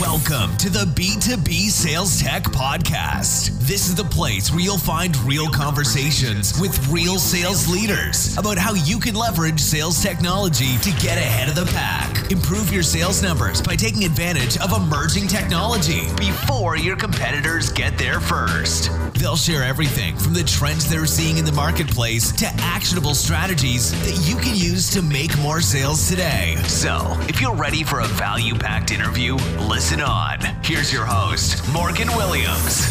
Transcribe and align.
Welcome 0.00 0.56
to 0.56 0.70
the 0.70 0.86
B2B 0.86 1.68
Sales 1.68 2.18
Tech 2.18 2.44
Podcast. 2.44 3.50
This 3.66 3.88
is 3.88 3.94
the 3.94 4.04
place 4.04 4.50
where 4.50 4.60
you'll 4.60 4.78
find 4.78 5.14
real 5.18 5.48
conversations 5.48 6.58
with 6.58 6.88
real 6.88 7.18
sales 7.18 7.68
leaders 7.68 8.36
about 8.38 8.56
how 8.56 8.72
you 8.72 8.98
can 8.98 9.14
leverage 9.14 9.60
sales 9.60 10.02
technology 10.02 10.78
to 10.78 10.90
get 10.92 11.18
ahead 11.18 11.50
of 11.50 11.56
the 11.56 11.70
pack. 11.74 12.32
Improve 12.32 12.72
your 12.72 12.82
sales 12.82 13.22
numbers 13.22 13.60
by 13.60 13.76
taking 13.76 14.04
advantage 14.04 14.56
of 14.58 14.72
emerging 14.72 15.28
technology 15.28 16.06
before 16.16 16.78
your 16.78 16.96
competitors 16.96 17.70
get 17.70 17.98
there 17.98 18.18
first. 18.18 18.90
They'll 19.14 19.36
share 19.36 19.62
everything 19.62 20.16
from 20.16 20.32
the 20.32 20.42
trends 20.42 20.88
they're 20.88 21.04
seeing 21.04 21.36
in 21.36 21.44
the 21.44 21.52
marketplace 21.52 22.32
to 22.32 22.46
actionable 22.60 23.14
strategies 23.14 23.92
that 24.04 24.26
you 24.26 24.36
can 24.36 24.56
use 24.56 24.90
to 24.90 25.02
make 25.02 25.36
more 25.38 25.60
sales 25.60 26.08
today. 26.08 26.56
So, 26.66 27.14
if 27.28 27.42
you're 27.42 27.54
ready 27.54 27.84
for 27.84 28.00
a 28.00 28.06
value 28.06 28.54
packed 28.54 28.90
interview, 28.90 29.34
listen 29.68 29.81
Listen 29.82 30.00
on. 30.00 30.38
Here's 30.62 30.92
your 30.92 31.04
host, 31.04 31.68
Morgan 31.72 32.06
Williams. 32.14 32.86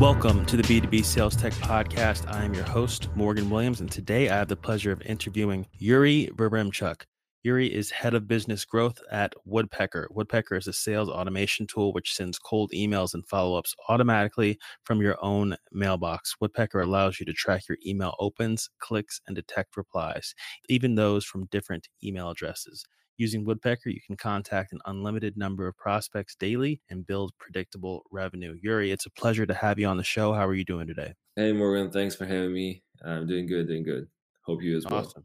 Welcome 0.00 0.46
to 0.46 0.56
the 0.56 0.62
B2B 0.62 1.04
Sales 1.04 1.36
Tech 1.36 1.52
Podcast. 1.52 2.26
I 2.32 2.42
am 2.42 2.54
your 2.54 2.64
host, 2.64 3.14
Morgan 3.14 3.50
Williams, 3.50 3.82
and 3.82 3.92
today 3.92 4.30
I 4.30 4.36
have 4.36 4.48
the 4.48 4.56
pleasure 4.56 4.90
of 4.90 5.02
interviewing 5.02 5.66
Yuri 5.74 6.30
Veremchuk. 6.36 7.02
Yuri 7.42 7.66
is 7.66 7.90
head 7.90 8.14
of 8.14 8.26
business 8.26 8.64
growth 8.64 8.98
at 9.12 9.34
Woodpecker. 9.44 10.08
Woodpecker 10.10 10.56
is 10.56 10.68
a 10.68 10.72
sales 10.72 11.10
automation 11.10 11.66
tool 11.66 11.92
which 11.92 12.14
sends 12.14 12.38
cold 12.38 12.72
emails 12.74 13.12
and 13.12 13.26
follow 13.26 13.58
ups 13.58 13.74
automatically 13.90 14.58
from 14.84 15.02
your 15.02 15.22
own 15.22 15.54
mailbox. 15.70 16.34
Woodpecker 16.40 16.80
allows 16.80 17.20
you 17.20 17.26
to 17.26 17.34
track 17.34 17.68
your 17.68 17.76
email 17.86 18.14
opens, 18.18 18.70
clicks, 18.78 19.20
and 19.26 19.36
detect 19.36 19.76
replies, 19.76 20.34
even 20.70 20.94
those 20.94 21.26
from 21.26 21.44
different 21.50 21.88
email 22.02 22.30
addresses. 22.30 22.86
Using 23.16 23.44
Woodpecker, 23.44 23.90
you 23.90 24.00
can 24.04 24.16
contact 24.16 24.72
an 24.72 24.80
unlimited 24.86 25.36
number 25.36 25.68
of 25.68 25.76
prospects 25.76 26.34
daily 26.34 26.80
and 26.90 27.06
build 27.06 27.32
predictable 27.38 28.02
revenue. 28.10 28.56
Yuri, 28.60 28.90
it's 28.90 29.06
a 29.06 29.10
pleasure 29.10 29.46
to 29.46 29.54
have 29.54 29.78
you 29.78 29.86
on 29.86 29.96
the 29.96 30.02
show. 30.02 30.32
How 30.32 30.44
are 30.46 30.54
you 30.54 30.64
doing 30.64 30.88
today? 30.88 31.14
Hey, 31.36 31.52
Morgan. 31.52 31.92
Thanks 31.92 32.16
for 32.16 32.26
having 32.26 32.52
me. 32.52 32.82
I'm 33.04 33.28
doing 33.28 33.46
good, 33.46 33.68
doing 33.68 33.84
good. 33.84 34.08
Hope 34.44 34.62
you 34.62 34.76
as 34.76 34.84
well. 34.84 35.00
Awesome. 35.00 35.24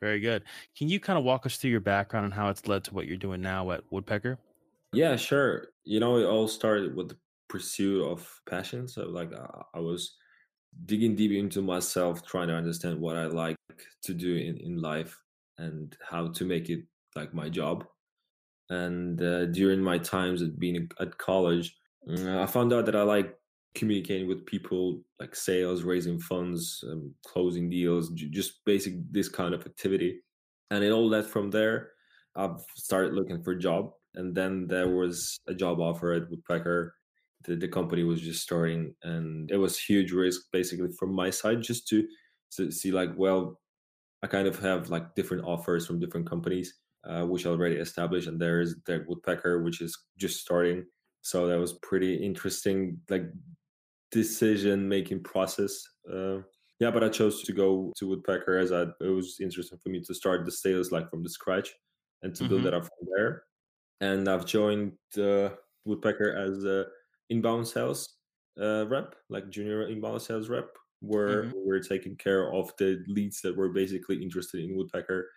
Very 0.00 0.20
good. 0.20 0.44
Can 0.76 0.88
you 0.88 0.98
kind 0.98 1.18
of 1.18 1.24
walk 1.24 1.44
us 1.44 1.58
through 1.58 1.70
your 1.70 1.80
background 1.80 2.24
and 2.24 2.34
how 2.34 2.48
it's 2.48 2.66
led 2.66 2.82
to 2.84 2.94
what 2.94 3.06
you're 3.06 3.18
doing 3.18 3.42
now 3.42 3.70
at 3.72 3.84
Woodpecker? 3.90 4.38
Yeah, 4.94 5.16
sure. 5.16 5.68
You 5.84 6.00
know, 6.00 6.16
it 6.16 6.24
all 6.24 6.48
started 6.48 6.96
with 6.96 7.10
the 7.10 7.16
pursuit 7.48 8.04
of 8.04 8.40
passion. 8.48 8.88
So, 8.88 9.02
like, 9.02 9.32
I 9.74 9.80
was 9.80 10.16
digging 10.86 11.14
deep 11.14 11.32
into 11.32 11.60
myself, 11.60 12.26
trying 12.26 12.48
to 12.48 12.54
understand 12.54 12.98
what 12.98 13.16
I 13.16 13.26
like 13.26 13.56
to 14.04 14.14
do 14.14 14.34
in, 14.34 14.56
in 14.56 14.80
life 14.80 15.16
and 15.58 15.94
how 16.08 16.28
to 16.28 16.44
make 16.44 16.70
it 16.70 16.80
like 17.16 17.34
my 17.34 17.48
job. 17.48 17.84
And 18.70 19.20
uh, 19.20 19.46
during 19.46 19.80
my 19.82 19.98
times 19.98 20.42
at 20.42 20.58
being 20.58 20.88
at 20.98 21.18
college, 21.18 21.76
uh, 22.08 22.42
I 22.42 22.46
found 22.46 22.72
out 22.72 22.86
that 22.86 22.96
I 22.96 23.02
like 23.02 23.36
communicating 23.74 24.28
with 24.28 24.46
people, 24.46 25.02
like 25.20 25.34
sales, 25.34 25.82
raising 25.82 26.18
funds, 26.18 26.82
um, 26.90 27.14
closing 27.26 27.70
deals, 27.70 28.10
just 28.10 28.64
basic 28.64 28.94
this 29.10 29.28
kind 29.28 29.54
of 29.54 29.66
activity. 29.66 30.20
And 30.70 30.82
it 30.82 30.90
all 30.90 31.08
led 31.08 31.26
from 31.26 31.50
there. 31.50 31.90
I've 32.34 32.60
started 32.76 33.12
looking 33.12 33.42
for 33.42 33.52
a 33.52 33.58
job, 33.58 33.92
and 34.14 34.34
then 34.34 34.66
there 34.66 34.88
was 34.88 35.38
a 35.46 35.54
job 35.54 35.80
offer 35.80 36.12
at 36.12 36.30
Woodpecker. 36.30 36.94
The, 37.44 37.56
the 37.56 37.68
company 37.68 38.04
was 38.04 38.22
just 38.22 38.42
starting, 38.42 38.94
and 39.02 39.50
it 39.50 39.58
was 39.58 39.78
huge 39.78 40.12
risk 40.12 40.42
basically 40.50 40.90
from 40.98 41.12
my 41.14 41.28
side 41.30 41.60
just 41.62 41.88
to 41.88 42.06
to 42.56 42.70
see 42.70 42.90
like, 42.90 43.10
well, 43.16 43.60
I 44.22 44.26
kind 44.28 44.46
of 44.46 44.58
have 44.60 44.88
like 44.88 45.14
different 45.14 45.44
offers 45.44 45.86
from 45.86 46.00
different 46.00 46.28
companies 46.28 46.74
uh, 47.08 47.24
which 47.24 47.46
already 47.46 47.76
established, 47.76 48.28
and 48.28 48.40
there's 48.40 48.76
the 48.86 49.04
Woodpecker, 49.06 49.62
which 49.62 49.80
is 49.80 49.96
just 50.18 50.40
starting. 50.40 50.84
So 51.22 51.46
that 51.46 51.58
was 51.58 51.74
pretty 51.82 52.14
interesting, 52.14 52.98
like 53.08 53.24
decision 54.10 54.88
making 54.88 55.22
process. 55.22 55.82
Uh, 56.10 56.38
yeah, 56.80 56.90
but 56.90 57.04
I 57.04 57.08
chose 57.08 57.42
to 57.44 57.52
go 57.52 57.92
to 57.96 58.08
Woodpecker 58.08 58.58
as 58.58 58.72
I, 58.72 58.82
it 59.00 59.08
was 59.08 59.38
interesting 59.40 59.78
for 59.78 59.88
me 59.88 60.00
to 60.02 60.14
start 60.14 60.44
the 60.44 60.52
sales 60.52 60.90
like 60.90 61.08
from 61.10 61.22
the 61.22 61.30
scratch 61.30 61.72
and 62.22 62.34
to 62.34 62.42
mm-hmm. 62.42 62.52
build 62.52 62.64
that 62.64 62.74
up 62.74 62.82
from 62.84 63.08
there. 63.16 63.44
And 64.00 64.28
I've 64.28 64.46
joined 64.46 64.92
uh, 65.16 65.50
Woodpecker 65.84 66.34
as 66.36 66.64
a 66.64 66.86
inbound 67.30 67.68
sales 67.68 68.16
uh, 68.60 68.86
rep, 68.88 69.14
like 69.30 69.48
junior 69.50 69.88
inbound 69.88 70.22
sales 70.22 70.48
rep, 70.48 70.76
where 71.00 71.44
mm-hmm. 71.44 71.52
we're 71.64 71.80
taking 71.80 72.16
care 72.16 72.52
of 72.52 72.72
the 72.78 73.02
leads 73.06 73.40
that 73.42 73.56
were 73.56 73.70
basically 73.70 74.22
interested 74.22 74.64
in 74.64 74.76
Woodpecker 74.76 75.28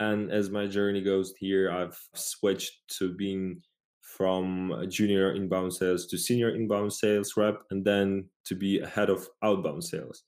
and 0.00 0.30
as 0.30 0.50
my 0.50 0.66
journey 0.66 1.02
goes 1.02 1.34
here, 1.38 1.70
I've 1.70 1.98
switched 2.14 2.72
to 2.98 3.14
being 3.14 3.62
from 4.00 4.86
junior 4.88 5.34
inbound 5.34 5.72
sales 5.72 6.06
to 6.06 6.18
senior 6.18 6.54
inbound 6.54 6.92
sales 6.92 7.34
rep, 7.36 7.62
and 7.70 7.84
then 7.84 8.28
to 8.44 8.54
be 8.54 8.80
a 8.80 8.86
head 8.86 9.10
of 9.10 9.28
outbound 9.42 9.82
sales. 9.82 10.24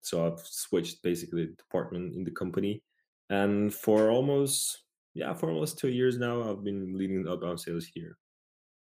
So 0.00 0.26
I've 0.26 0.40
switched 0.40 1.02
basically 1.02 1.48
department 1.58 2.14
in 2.14 2.24
the 2.24 2.30
company. 2.30 2.82
And 3.28 3.74
for 3.74 4.10
almost, 4.10 4.84
yeah, 5.14 5.34
for 5.34 5.50
almost 5.50 5.78
two 5.78 5.88
years 5.88 6.16
now, 6.18 6.48
I've 6.48 6.62
been 6.62 6.96
leading 6.96 7.26
outbound 7.28 7.60
sales 7.60 7.86
here. 7.92 8.16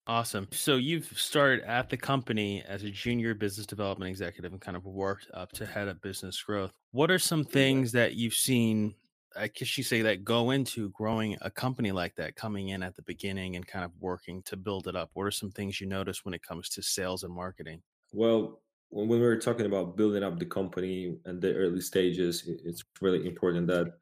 Awesome. 0.08 0.48
So 0.50 0.76
you've 0.76 1.06
started 1.16 1.64
at 1.64 1.88
the 1.88 1.96
company 1.96 2.64
as 2.66 2.82
a 2.82 2.90
junior 2.90 3.34
business 3.34 3.66
development 3.66 4.08
executive 4.10 4.50
and 4.50 4.60
kind 4.60 4.76
of 4.76 4.84
worked 4.84 5.28
up 5.32 5.52
to 5.52 5.64
head 5.64 5.86
of 5.86 6.00
business 6.02 6.42
growth. 6.42 6.72
What 6.90 7.10
are 7.12 7.20
some 7.20 7.44
things 7.44 7.92
that 7.92 8.16
you've 8.16 8.34
seen 8.34 8.94
I 9.36 9.48
guess 9.48 9.76
you 9.78 9.84
say 9.84 10.02
that 10.02 10.24
go 10.24 10.50
into 10.50 10.90
growing 10.90 11.36
a 11.40 11.50
company 11.50 11.92
like 11.92 12.14
that, 12.16 12.36
coming 12.36 12.68
in 12.68 12.82
at 12.82 12.96
the 12.96 13.02
beginning 13.02 13.56
and 13.56 13.66
kind 13.66 13.84
of 13.84 13.92
working 14.00 14.42
to 14.44 14.56
build 14.56 14.88
it 14.88 14.96
up? 14.96 15.10
What 15.14 15.24
are 15.24 15.30
some 15.30 15.50
things 15.50 15.80
you 15.80 15.86
notice 15.86 16.24
when 16.24 16.34
it 16.34 16.42
comes 16.42 16.68
to 16.70 16.82
sales 16.82 17.22
and 17.22 17.34
marketing? 17.34 17.82
Well, 18.12 18.60
when 18.90 19.08
we 19.08 19.18
were 19.18 19.38
talking 19.38 19.66
about 19.66 19.96
building 19.96 20.22
up 20.22 20.38
the 20.38 20.44
company 20.44 21.16
and 21.24 21.40
the 21.40 21.54
early 21.54 21.80
stages, 21.80 22.44
it's 22.46 22.84
really 23.00 23.26
important 23.26 23.66
that 23.68 23.94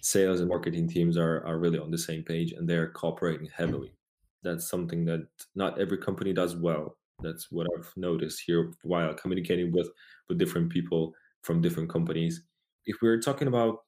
sales 0.00 0.40
and 0.40 0.48
marketing 0.48 0.88
teams 0.88 1.16
are, 1.16 1.44
are 1.44 1.58
really 1.58 1.78
on 1.78 1.90
the 1.90 1.98
same 1.98 2.22
page 2.22 2.52
and 2.52 2.68
they're 2.68 2.90
cooperating 2.90 3.48
heavily. 3.54 3.92
That's 4.44 4.70
something 4.70 5.04
that 5.06 5.26
not 5.56 5.80
every 5.80 5.98
company 5.98 6.32
does 6.32 6.54
well. 6.54 6.96
That's 7.20 7.50
what 7.50 7.66
I've 7.76 7.92
noticed 7.96 8.42
here 8.46 8.72
while 8.82 9.12
communicating 9.14 9.72
with, 9.72 9.90
with 10.28 10.38
different 10.38 10.70
people 10.70 11.14
from 11.42 11.60
different 11.60 11.90
companies. 11.90 12.42
If 12.86 12.98
we're 13.02 13.20
talking 13.20 13.48
about 13.48 13.80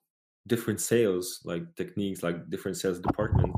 different 0.51 0.81
sales 0.81 1.41
like 1.45 1.63
techniques 1.77 2.23
like 2.23 2.51
different 2.51 2.77
sales 2.77 3.01
department. 3.01 3.55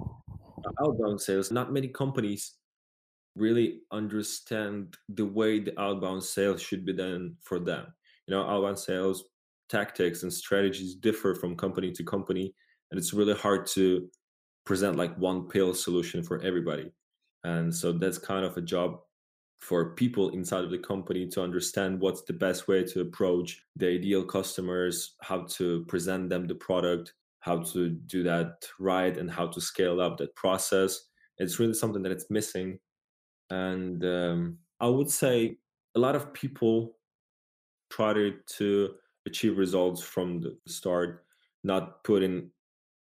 Uh, 0.64 0.84
outbound 0.84 1.20
sales 1.20 1.50
not 1.50 1.72
many 1.72 1.88
companies 1.88 2.54
really 3.34 3.80
understand 3.90 4.94
the 5.08 5.24
way 5.24 5.58
the 5.58 5.74
outbound 5.80 6.22
sales 6.22 6.62
should 6.62 6.84
be 6.84 6.92
done 6.92 7.34
for 7.42 7.58
them. 7.58 7.86
You 8.26 8.34
know 8.34 8.42
outbound 8.42 8.78
sales 8.78 9.24
tactics 9.68 10.22
and 10.22 10.32
strategies 10.32 10.94
differ 10.94 11.34
from 11.34 11.56
company 11.56 11.90
to 11.90 12.04
company 12.04 12.54
and 12.90 12.98
it's 12.98 13.14
really 13.14 13.34
hard 13.34 13.66
to 13.66 14.06
present 14.66 14.96
like 14.96 15.16
one 15.16 15.48
pill 15.48 15.72
solution 15.74 16.22
for 16.22 16.40
everybody. 16.42 16.92
And 17.42 17.74
so 17.74 17.90
that's 17.92 18.18
kind 18.18 18.44
of 18.44 18.56
a 18.56 18.60
job 18.60 19.00
for 19.62 19.90
people 19.90 20.30
inside 20.30 20.64
of 20.64 20.72
the 20.72 20.78
company 20.78 21.24
to 21.24 21.40
understand 21.40 22.00
what's 22.00 22.22
the 22.22 22.32
best 22.32 22.66
way 22.66 22.82
to 22.82 23.00
approach 23.00 23.62
the 23.76 23.86
ideal 23.86 24.24
customers, 24.24 25.14
how 25.22 25.42
to 25.42 25.84
present 25.84 26.28
them 26.28 26.48
the 26.48 26.54
product, 26.56 27.14
how 27.38 27.58
to 27.58 27.90
do 27.90 28.24
that 28.24 28.66
right, 28.80 29.16
and 29.16 29.30
how 29.30 29.46
to 29.46 29.60
scale 29.60 30.00
up 30.00 30.18
that 30.18 30.34
process. 30.34 31.02
It's 31.38 31.60
really 31.60 31.74
something 31.74 32.02
that 32.02 32.10
it's 32.10 32.28
missing. 32.28 32.80
And 33.50 34.04
um, 34.04 34.58
I 34.80 34.88
would 34.88 35.08
say 35.08 35.58
a 35.94 36.00
lot 36.00 36.16
of 36.16 36.32
people 36.32 36.96
try 37.88 38.32
to 38.56 38.94
achieve 39.26 39.58
results 39.58 40.02
from 40.02 40.40
the 40.40 40.58
start, 40.66 41.24
not 41.62 42.02
putting 42.02 42.50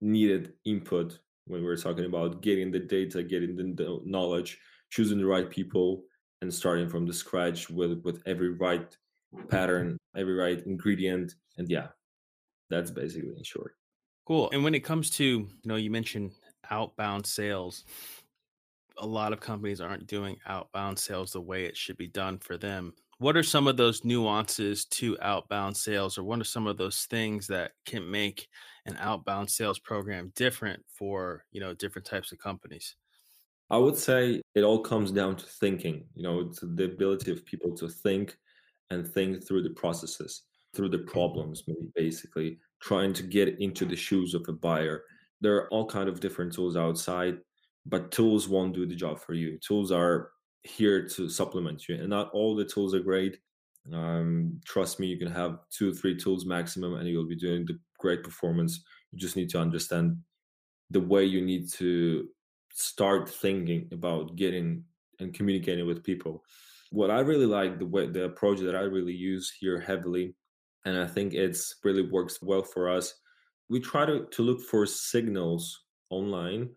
needed 0.01 0.55
input 0.65 1.19
when 1.45 1.63
we're 1.63 1.77
talking 1.77 2.03
about 2.03 2.41
getting 2.41 2.69
the 2.69 2.79
data, 2.79 3.23
getting 3.23 3.55
the 3.55 4.01
knowledge, 4.03 4.59
choosing 4.89 5.19
the 5.19 5.25
right 5.25 5.49
people 5.49 6.03
and 6.43 6.53
starting 6.53 6.89
from 6.89 7.05
the 7.05 7.13
scratch 7.13 7.69
with 7.69 8.01
with 8.03 8.21
every 8.27 8.49
right 8.49 8.95
pattern, 9.47 9.97
every 10.15 10.35
right 10.35 10.61
ingredient, 10.67 11.35
and 11.57 11.69
yeah, 11.69 11.87
that's 12.69 12.91
basically 12.91 13.35
in 13.35 13.43
short. 13.43 13.75
Cool. 14.27 14.49
And 14.51 14.63
when 14.63 14.75
it 14.75 14.81
comes 14.81 15.09
to, 15.11 15.23
you 15.23 15.49
know, 15.65 15.75
you 15.75 15.89
mentioned 15.89 16.31
outbound 16.69 17.25
sales, 17.25 17.85
a 18.97 19.05
lot 19.05 19.33
of 19.33 19.39
companies 19.39 19.81
aren't 19.81 20.05
doing 20.05 20.37
outbound 20.45 20.99
sales 20.99 21.31
the 21.31 21.41
way 21.41 21.65
it 21.65 21.75
should 21.75 21.97
be 21.97 22.07
done 22.07 22.37
for 22.37 22.57
them. 22.57 22.93
What 23.19 23.37
are 23.37 23.43
some 23.43 23.67
of 23.67 23.77
those 23.77 24.03
nuances 24.03 24.85
to 24.85 25.17
outbound 25.21 25.77
sales, 25.77 26.17
or 26.17 26.23
what 26.23 26.41
are 26.41 26.45
some 26.45 26.67
of 26.67 26.77
those 26.77 27.05
things 27.05 27.47
that 27.47 27.71
can 27.85 28.09
make 28.09 28.49
an 28.85 28.97
outbound 28.99 29.49
sales 29.49 29.79
program 29.79 30.33
different 30.35 30.83
for 30.87 31.45
you 31.51 31.61
know 31.61 31.73
different 31.73 32.05
types 32.05 32.33
of 32.33 32.39
companies? 32.39 32.95
I 33.73 33.77
would 33.77 33.97
say 33.97 34.39
it 34.53 34.61
all 34.61 34.81
comes 34.81 35.09
down 35.09 35.35
to 35.35 35.47
thinking. 35.47 36.05
You 36.13 36.21
know, 36.21 36.41
it's 36.41 36.59
the 36.59 36.83
ability 36.83 37.31
of 37.31 37.43
people 37.43 37.75
to 37.77 37.89
think 37.89 38.37
and 38.91 39.11
think 39.11 39.47
through 39.47 39.63
the 39.63 39.71
processes, 39.71 40.43
through 40.75 40.89
the 40.89 40.99
problems, 40.99 41.63
basically 41.95 42.59
trying 42.83 43.13
to 43.13 43.23
get 43.23 43.59
into 43.59 43.85
the 43.85 43.95
shoes 43.95 44.35
of 44.35 44.45
a 44.47 44.53
buyer. 44.53 45.05
There 45.41 45.55
are 45.55 45.67
all 45.69 45.87
kind 45.87 46.07
of 46.07 46.19
different 46.19 46.53
tools 46.53 46.77
outside, 46.77 47.39
but 47.87 48.11
tools 48.11 48.47
won't 48.47 48.75
do 48.75 48.85
the 48.85 48.93
job 48.93 49.19
for 49.19 49.33
you. 49.33 49.57
Tools 49.57 49.91
are 49.91 50.29
here 50.61 51.07
to 51.07 51.27
supplement 51.27 51.89
you, 51.89 51.95
and 51.95 52.09
not 52.09 52.29
all 52.31 52.55
the 52.55 52.65
tools 52.65 52.93
are 52.93 52.99
great. 52.99 53.39
Um, 53.91 54.61
trust 54.65 54.99
me, 54.99 55.07
you 55.07 55.17
can 55.17 55.31
have 55.31 55.57
two, 55.71 55.95
three 55.95 56.15
tools 56.15 56.45
maximum, 56.45 56.93
and 56.93 57.09
you'll 57.09 57.27
be 57.27 57.35
doing 57.35 57.65
the 57.65 57.79
great 57.97 58.23
performance. 58.23 58.83
You 59.11 59.17
just 59.17 59.35
need 59.35 59.49
to 59.49 59.59
understand 59.59 60.17
the 60.91 61.01
way 61.01 61.25
you 61.25 61.41
need 61.41 61.71
to 61.71 62.29
start 62.73 63.29
thinking 63.29 63.89
about 63.91 64.35
getting 64.35 64.83
and 65.19 65.33
communicating 65.33 65.87
with 65.87 66.03
people. 66.03 66.43
What 66.91 67.09
I 67.09 67.19
really 67.19 67.45
like 67.45 67.79
the 67.79 67.85
way 67.85 68.07
the 68.07 68.25
approach 68.25 68.59
that 68.59 68.75
I 68.75 68.81
really 68.81 69.13
use 69.13 69.51
here 69.59 69.79
heavily, 69.79 70.35
and 70.85 70.97
I 70.97 71.07
think 71.07 71.33
it's 71.33 71.75
really 71.83 72.03
works 72.03 72.39
well 72.41 72.63
for 72.63 72.89
us. 72.89 73.13
We 73.69 73.79
try 73.79 74.05
to, 74.05 74.25
to 74.25 74.43
look 74.43 74.61
for 74.61 74.85
signals 74.85 75.85
online 76.09 76.69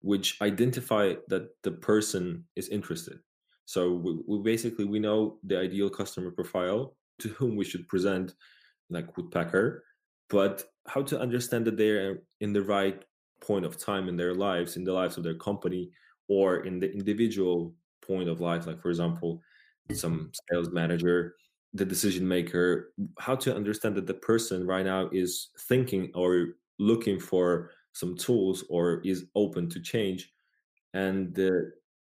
which 0.00 0.40
identify 0.40 1.14
that 1.28 1.48
the 1.62 1.72
person 1.72 2.44
is 2.56 2.68
interested. 2.68 3.18
So 3.64 3.92
we, 3.92 4.18
we 4.26 4.42
basically 4.42 4.84
we 4.84 4.98
know 4.98 5.38
the 5.42 5.58
ideal 5.58 5.90
customer 5.90 6.30
profile 6.30 6.96
to 7.20 7.28
whom 7.30 7.56
we 7.56 7.64
should 7.64 7.88
present 7.88 8.34
like 8.90 9.16
Woodpecker, 9.16 9.84
but 10.30 10.64
how 10.86 11.02
to 11.02 11.20
understand 11.20 11.66
that 11.66 11.76
they're 11.76 12.20
in 12.40 12.52
the 12.52 12.62
right 12.62 13.04
point 13.40 13.64
of 13.64 13.78
time 13.78 14.08
in 14.08 14.16
their 14.16 14.34
lives, 14.34 14.76
in 14.76 14.84
the 14.84 14.92
lives 14.92 15.16
of 15.16 15.24
their 15.24 15.34
company, 15.34 15.90
or 16.28 16.64
in 16.66 16.78
the 16.78 16.92
individual 16.92 17.74
point 18.06 18.28
of 18.28 18.40
life, 18.40 18.66
like 18.66 18.80
for 18.80 18.90
example, 18.90 19.40
some 19.92 20.30
sales 20.50 20.70
manager, 20.70 21.36
the 21.74 21.84
decision 21.84 22.26
maker, 22.26 22.92
how 23.18 23.34
to 23.36 23.54
understand 23.54 23.94
that 23.94 24.06
the 24.06 24.14
person 24.14 24.66
right 24.66 24.84
now 24.84 25.08
is 25.12 25.48
thinking 25.68 26.10
or 26.14 26.48
looking 26.78 27.18
for 27.18 27.70
some 27.92 28.16
tools 28.16 28.64
or 28.68 29.00
is 29.04 29.26
open 29.34 29.68
to 29.70 29.80
change. 29.80 30.32
And 30.94 31.38
uh, 31.38 31.50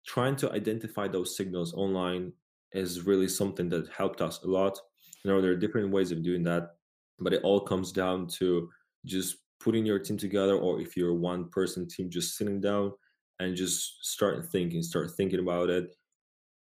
trying 0.05 0.35
to 0.37 0.51
identify 0.51 1.07
those 1.07 1.35
signals 1.35 1.73
online 1.73 2.33
is 2.71 3.01
really 3.01 3.27
something 3.27 3.69
that 3.69 3.89
helped 3.89 4.21
us 4.21 4.41
a 4.43 4.47
lot. 4.47 4.79
You 5.23 5.31
know, 5.31 5.41
there 5.41 5.51
are 5.51 5.55
different 5.57 5.91
ways 5.91 6.11
of 6.11 6.23
doing 6.23 6.43
that, 6.43 6.75
but 7.19 7.33
it 7.33 7.43
all 7.43 7.59
comes 7.59 7.91
down 7.91 8.27
to 8.39 8.69
just 9.05 9.37
putting 9.63 9.85
your 9.85 9.99
team 9.99 10.17
together, 10.17 10.55
or 10.55 10.81
if 10.81 10.97
you're 10.97 11.13
one 11.13 11.49
person 11.49 11.87
team, 11.87 12.09
just 12.09 12.37
sitting 12.37 12.59
down 12.61 12.91
and 13.39 13.55
just 13.55 14.05
start 14.05 14.45
thinking, 14.51 14.81
start 14.83 15.11
thinking 15.11 15.39
about 15.39 15.69
it. 15.69 15.95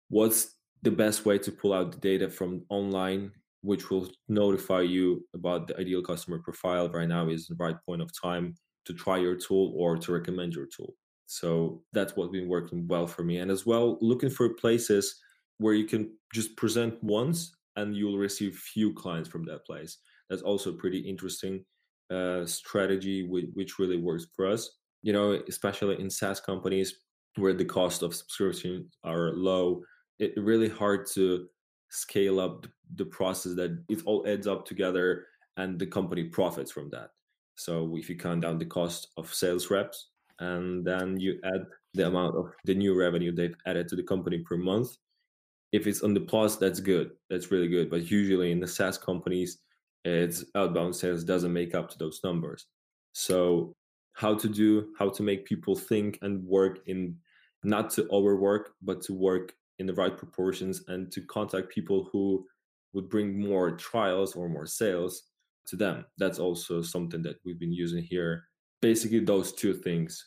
What's 0.08 0.56
the 0.82 0.90
best 0.90 1.24
way 1.24 1.38
to 1.38 1.52
pull 1.52 1.72
out 1.72 1.92
the 1.92 1.98
data 1.98 2.28
from 2.28 2.64
online, 2.68 3.32
which 3.62 3.90
will 3.90 4.10
notify 4.28 4.80
you 4.80 5.26
about 5.34 5.68
the 5.68 5.78
ideal 5.78 6.02
customer 6.02 6.38
profile 6.38 6.88
right 6.90 7.08
now 7.08 7.28
is 7.28 7.46
the 7.46 7.54
right 7.56 7.76
point 7.86 8.02
of 8.02 8.10
time 8.20 8.54
to 8.84 8.92
try 8.92 9.16
your 9.16 9.36
tool 9.36 9.72
or 9.76 9.96
to 9.96 10.12
recommend 10.12 10.54
your 10.54 10.66
tool. 10.66 10.94
So 11.26 11.82
that's 11.92 12.16
what's 12.16 12.32
been 12.32 12.48
working 12.48 12.86
well 12.88 13.06
for 13.06 13.22
me. 13.22 13.38
And 13.38 13.50
as 13.50 13.64
well, 13.64 13.96
looking 14.00 14.30
for 14.30 14.48
places 14.50 15.20
where 15.58 15.74
you 15.74 15.84
can 15.84 16.10
just 16.34 16.56
present 16.56 17.02
once 17.02 17.54
and 17.76 17.96
you'll 17.96 18.18
receive 18.18 18.56
few 18.56 18.92
clients 18.92 19.28
from 19.28 19.44
that 19.44 19.64
place. 19.64 19.98
That's 20.28 20.42
also 20.42 20.72
pretty 20.72 20.98
interesting 20.98 21.64
uh, 22.12 22.46
strategy 22.46 23.26
which, 23.28 23.78
really 23.78 23.96
works 23.96 24.26
for 24.34 24.46
us. 24.46 24.78
You 25.02 25.12
know, 25.12 25.40
especially 25.48 26.00
in 26.00 26.10
SaaS 26.10 26.40
companies 26.40 26.94
where 27.36 27.54
the 27.54 27.64
cost 27.64 28.02
of 28.02 28.14
subscriptions 28.14 28.92
are 29.04 29.32
low, 29.32 29.82
it's 30.18 30.36
really 30.36 30.68
hard 30.68 31.06
to 31.14 31.48
scale 31.90 32.38
up 32.40 32.66
the 32.94 33.04
process 33.04 33.54
that 33.54 33.82
it 33.88 34.02
all 34.04 34.24
adds 34.26 34.46
up 34.46 34.64
together 34.66 35.26
and 35.56 35.78
the 35.78 35.86
company 35.86 36.24
profits 36.24 36.70
from 36.70 36.88
that. 36.90 37.10
So 37.56 37.96
if 37.96 38.08
you 38.08 38.16
count 38.16 38.42
down 38.42 38.58
the 38.58 38.64
cost 38.64 39.08
of 39.16 39.32
sales 39.32 39.70
reps 39.70 40.10
and 40.38 40.84
then 40.84 41.18
you 41.18 41.38
add 41.44 41.66
the 41.94 42.06
amount 42.06 42.36
of 42.36 42.52
the 42.64 42.74
new 42.74 42.98
revenue 42.98 43.32
they've 43.32 43.56
added 43.66 43.88
to 43.88 43.96
the 43.96 44.02
company 44.02 44.38
per 44.38 44.56
month, 44.56 44.96
if 45.72 45.86
it's 45.86 46.02
on 46.02 46.14
the 46.14 46.20
plus, 46.20 46.56
that's 46.56 46.80
good. 46.80 47.10
That's 47.30 47.50
really 47.50 47.68
good. 47.68 47.90
But 47.90 48.10
usually 48.10 48.52
in 48.52 48.60
the 48.60 48.68
SaaS 48.68 48.98
companies, 48.98 49.58
it's 50.04 50.44
outbound 50.54 50.96
sales 50.96 51.24
doesn't 51.24 51.52
make 51.52 51.74
up 51.74 51.90
to 51.90 51.98
those 51.98 52.20
numbers. 52.24 52.66
So 53.12 53.74
how 54.14 54.34
to 54.34 54.48
do, 54.48 54.88
how 54.98 55.08
to 55.10 55.22
make 55.22 55.44
people 55.44 55.74
think 55.76 56.18
and 56.22 56.44
work 56.44 56.80
in 56.86 57.16
not 57.62 57.90
to 57.90 58.08
overwork, 58.10 58.72
but 58.82 59.00
to 59.02 59.14
work 59.14 59.54
in 59.78 59.86
the 59.86 59.94
right 59.94 60.16
proportions 60.16 60.82
and 60.88 61.10
to 61.12 61.20
contact 61.22 61.68
people 61.68 62.08
who 62.12 62.44
would 62.92 63.08
bring 63.08 63.40
more 63.40 63.70
trials 63.70 64.34
or 64.34 64.48
more 64.48 64.66
sales 64.66 65.22
to 65.66 65.76
them. 65.76 66.04
That's 66.18 66.38
also 66.38 66.82
something 66.82 67.22
that 67.22 67.36
we've 67.44 67.58
been 67.58 67.72
using 67.72 68.02
here. 68.02 68.44
Basically, 68.80 69.20
those 69.20 69.52
two 69.52 69.74
things. 69.74 70.26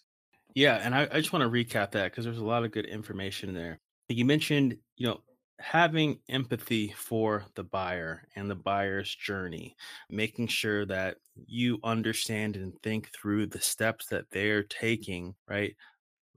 Yeah, 0.55 0.75
and 0.81 0.95
I, 0.95 1.07
I 1.11 1.17
just 1.19 1.33
want 1.33 1.43
to 1.43 1.49
recap 1.49 1.91
that 1.91 2.11
because 2.11 2.23
there's 2.23 2.37
a 2.37 2.45
lot 2.45 2.63
of 2.63 2.71
good 2.71 2.85
information 2.85 3.53
there. 3.53 3.79
You 4.07 4.23
mentioned, 4.23 4.77
you 4.95 5.07
know, 5.07 5.19
having 5.59 6.19
empathy 6.29 6.89
for 6.89 7.45
the 7.55 7.63
buyer 7.63 8.27
and 8.35 8.49
the 8.49 8.55
buyer's 8.55 9.13
journey, 9.15 9.75
making 10.09 10.47
sure 10.47 10.85
that 10.85 11.17
you 11.47 11.79
understand 11.83 12.55
and 12.55 12.73
think 12.81 13.09
through 13.13 13.47
the 13.47 13.61
steps 13.61 14.07
that 14.07 14.29
they're 14.31 14.63
taking, 14.63 15.35
right? 15.47 15.75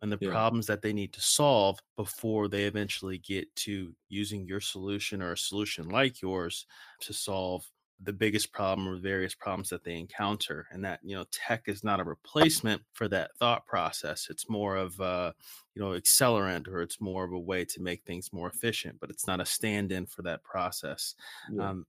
And 0.02 0.12
the 0.12 0.20
yeah. 0.20 0.30
problems 0.30 0.66
that 0.66 0.82
they 0.82 0.92
need 0.92 1.12
to 1.14 1.20
solve 1.20 1.80
before 1.96 2.48
they 2.48 2.64
eventually 2.64 3.18
get 3.18 3.54
to 3.56 3.94
using 4.08 4.46
your 4.46 4.60
solution 4.60 5.22
or 5.22 5.32
a 5.32 5.38
solution 5.38 5.88
like 5.88 6.22
yours 6.22 6.66
to 7.00 7.12
solve 7.12 7.68
the 8.00 8.12
biggest 8.12 8.52
problem 8.52 8.88
or 8.88 8.96
various 8.96 9.34
problems 9.34 9.68
that 9.70 9.82
they 9.82 9.96
encounter 9.96 10.66
and 10.70 10.84
that 10.84 11.00
you 11.02 11.16
know 11.16 11.24
tech 11.32 11.64
is 11.66 11.82
not 11.82 12.00
a 12.00 12.04
replacement 12.04 12.82
for 12.92 13.08
that 13.08 13.30
thought 13.38 13.66
process. 13.66 14.28
It's 14.30 14.48
more 14.48 14.76
of 14.76 14.98
a 15.00 15.34
you 15.74 15.82
know 15.82 15.98
accelerant 15.98 16.68
or 16.68 16.80
it's 16.82 17.00
more 17.00 17.24
of 17.24 17.32
a 17.32 17.38
way 17.38 17.64
to 17.64 17.82
make 17.82 18.04
things 18.04 18.32
more 18.32 18.48
efficient 18.48 18.98
but 19.00 19.10
it's 19.10 19.26
not 19.26 19.40
a 19.40 19.46
stand-in 19.46 20.06
for 20.06 20.22
that 20.22 20.42
process. 20.42 21.14
Yeah. 21.52 21.70
um, 21.70 21.86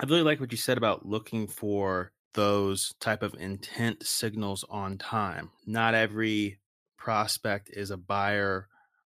i 0.00 0.06
really 0.06 0.22
like 0.22 0.38
what 0.40 0.52
you 0.52 0.58
said 0.58 0.78
about 0.78 1.06
looking 1.06 1.48
for 1.48 2.12
those 2.34 2.94
type 3.00 3.22
of 3.22 3.34
intent 3.40 4.06
signals 4.06 4.64
on 4.70 4.98
time. 4.98 5.50
Not 5.66 5.94
every 5.94 6.60
prospect 6.96 7.70
is 7.72 7.90
a 7.90 7.96
buyer 7.96 8.68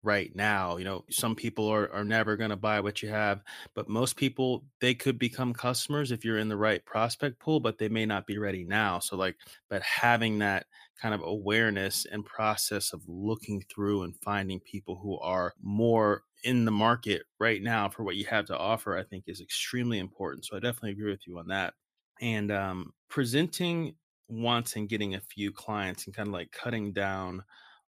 right 0.02 0.34
now. 0.34 0.76
You 0.76 0.84
know, 0.84 1.04
some 1.10 1.36
people 1.36 1.66
are, 1.68 1.90
are 1.92 2.04
never 2.04 2.36
going 2.36 2.50
to 2.50 2.56
buy 2.56 2.80
what 2.80 3.02
you 3.02 3.10
have, 3.10 3.42
but 3.74 3.88
most 3.88 4.16
people, 4.16 4.66
they 4.80 4.94
could 4.94 5.18
become 5.18 5.52
customers 5.52 6.10
if 6.10 6.24
you're 6.24 6.38
in 6.38 6.48
the 6.48 6.56
right 6.56 6.84
prospect 6.84 7.38
pool, 7.38 7.60
but 7.60 7.78
they 7.78 7.88
may 7.88 8.06
not 8.06 8.26
be 8.26 8.38
ready 8.38 8.64
now. 8.64 8.98
So, 8.98 9.16
like, 9.16 9.36
but 9.68 9.82
having 9.82 10.38
that 10.38 10.66
kind 11.00 11.14
of 11.14 11.22
awareness 11.22 12.04
and 12.06 12.24
process 12.24 12.92
of 12.92 13.02
looking 13.06 13.62
through 13.62 14.02
and 14.02 14.16
finding 14.16 14.60
people 14.60 14.96
who 14.96 15.18
are 15.18 15.54
more 15.60 16.24
in 16.42 16.64
the 16.64 16.70
market 16.70 17.22
right 17.38 17.62
now 17.62 17.88
for 17.88 18.02
what 18.02 18.16
you 18.16 18.24
have 18.26 18.46
to 18.46 18.56
offer, 18.58 18.96
I 18.96 19.02
think 19.04 19.24
is 19.26 19.40
extremely 19.40 19.98
important. 19.98 20.46
So, 20.46 20.56
I 20.56 20.60
definitely 20.60 20.92
agree 20.92 21.10
with 21.10 21.26
you 21.26 21.38
on 21.38 21.48
that. 21.48 21.74
And 22.20 22.50
um, 22.50 22.92
presenting 23.08 23.96
once 24.28 24.76
and 24.76 24.88
getting 24.88 25.14
a 25.14 25.20
few 25.20 25.52
clients 25.52 26.06
and 26.06 26.14
kind 26.14 26.28
of 26.28 26.32
like 26.32 26.52
cutting 26.52 26.92
down 26.92 27.44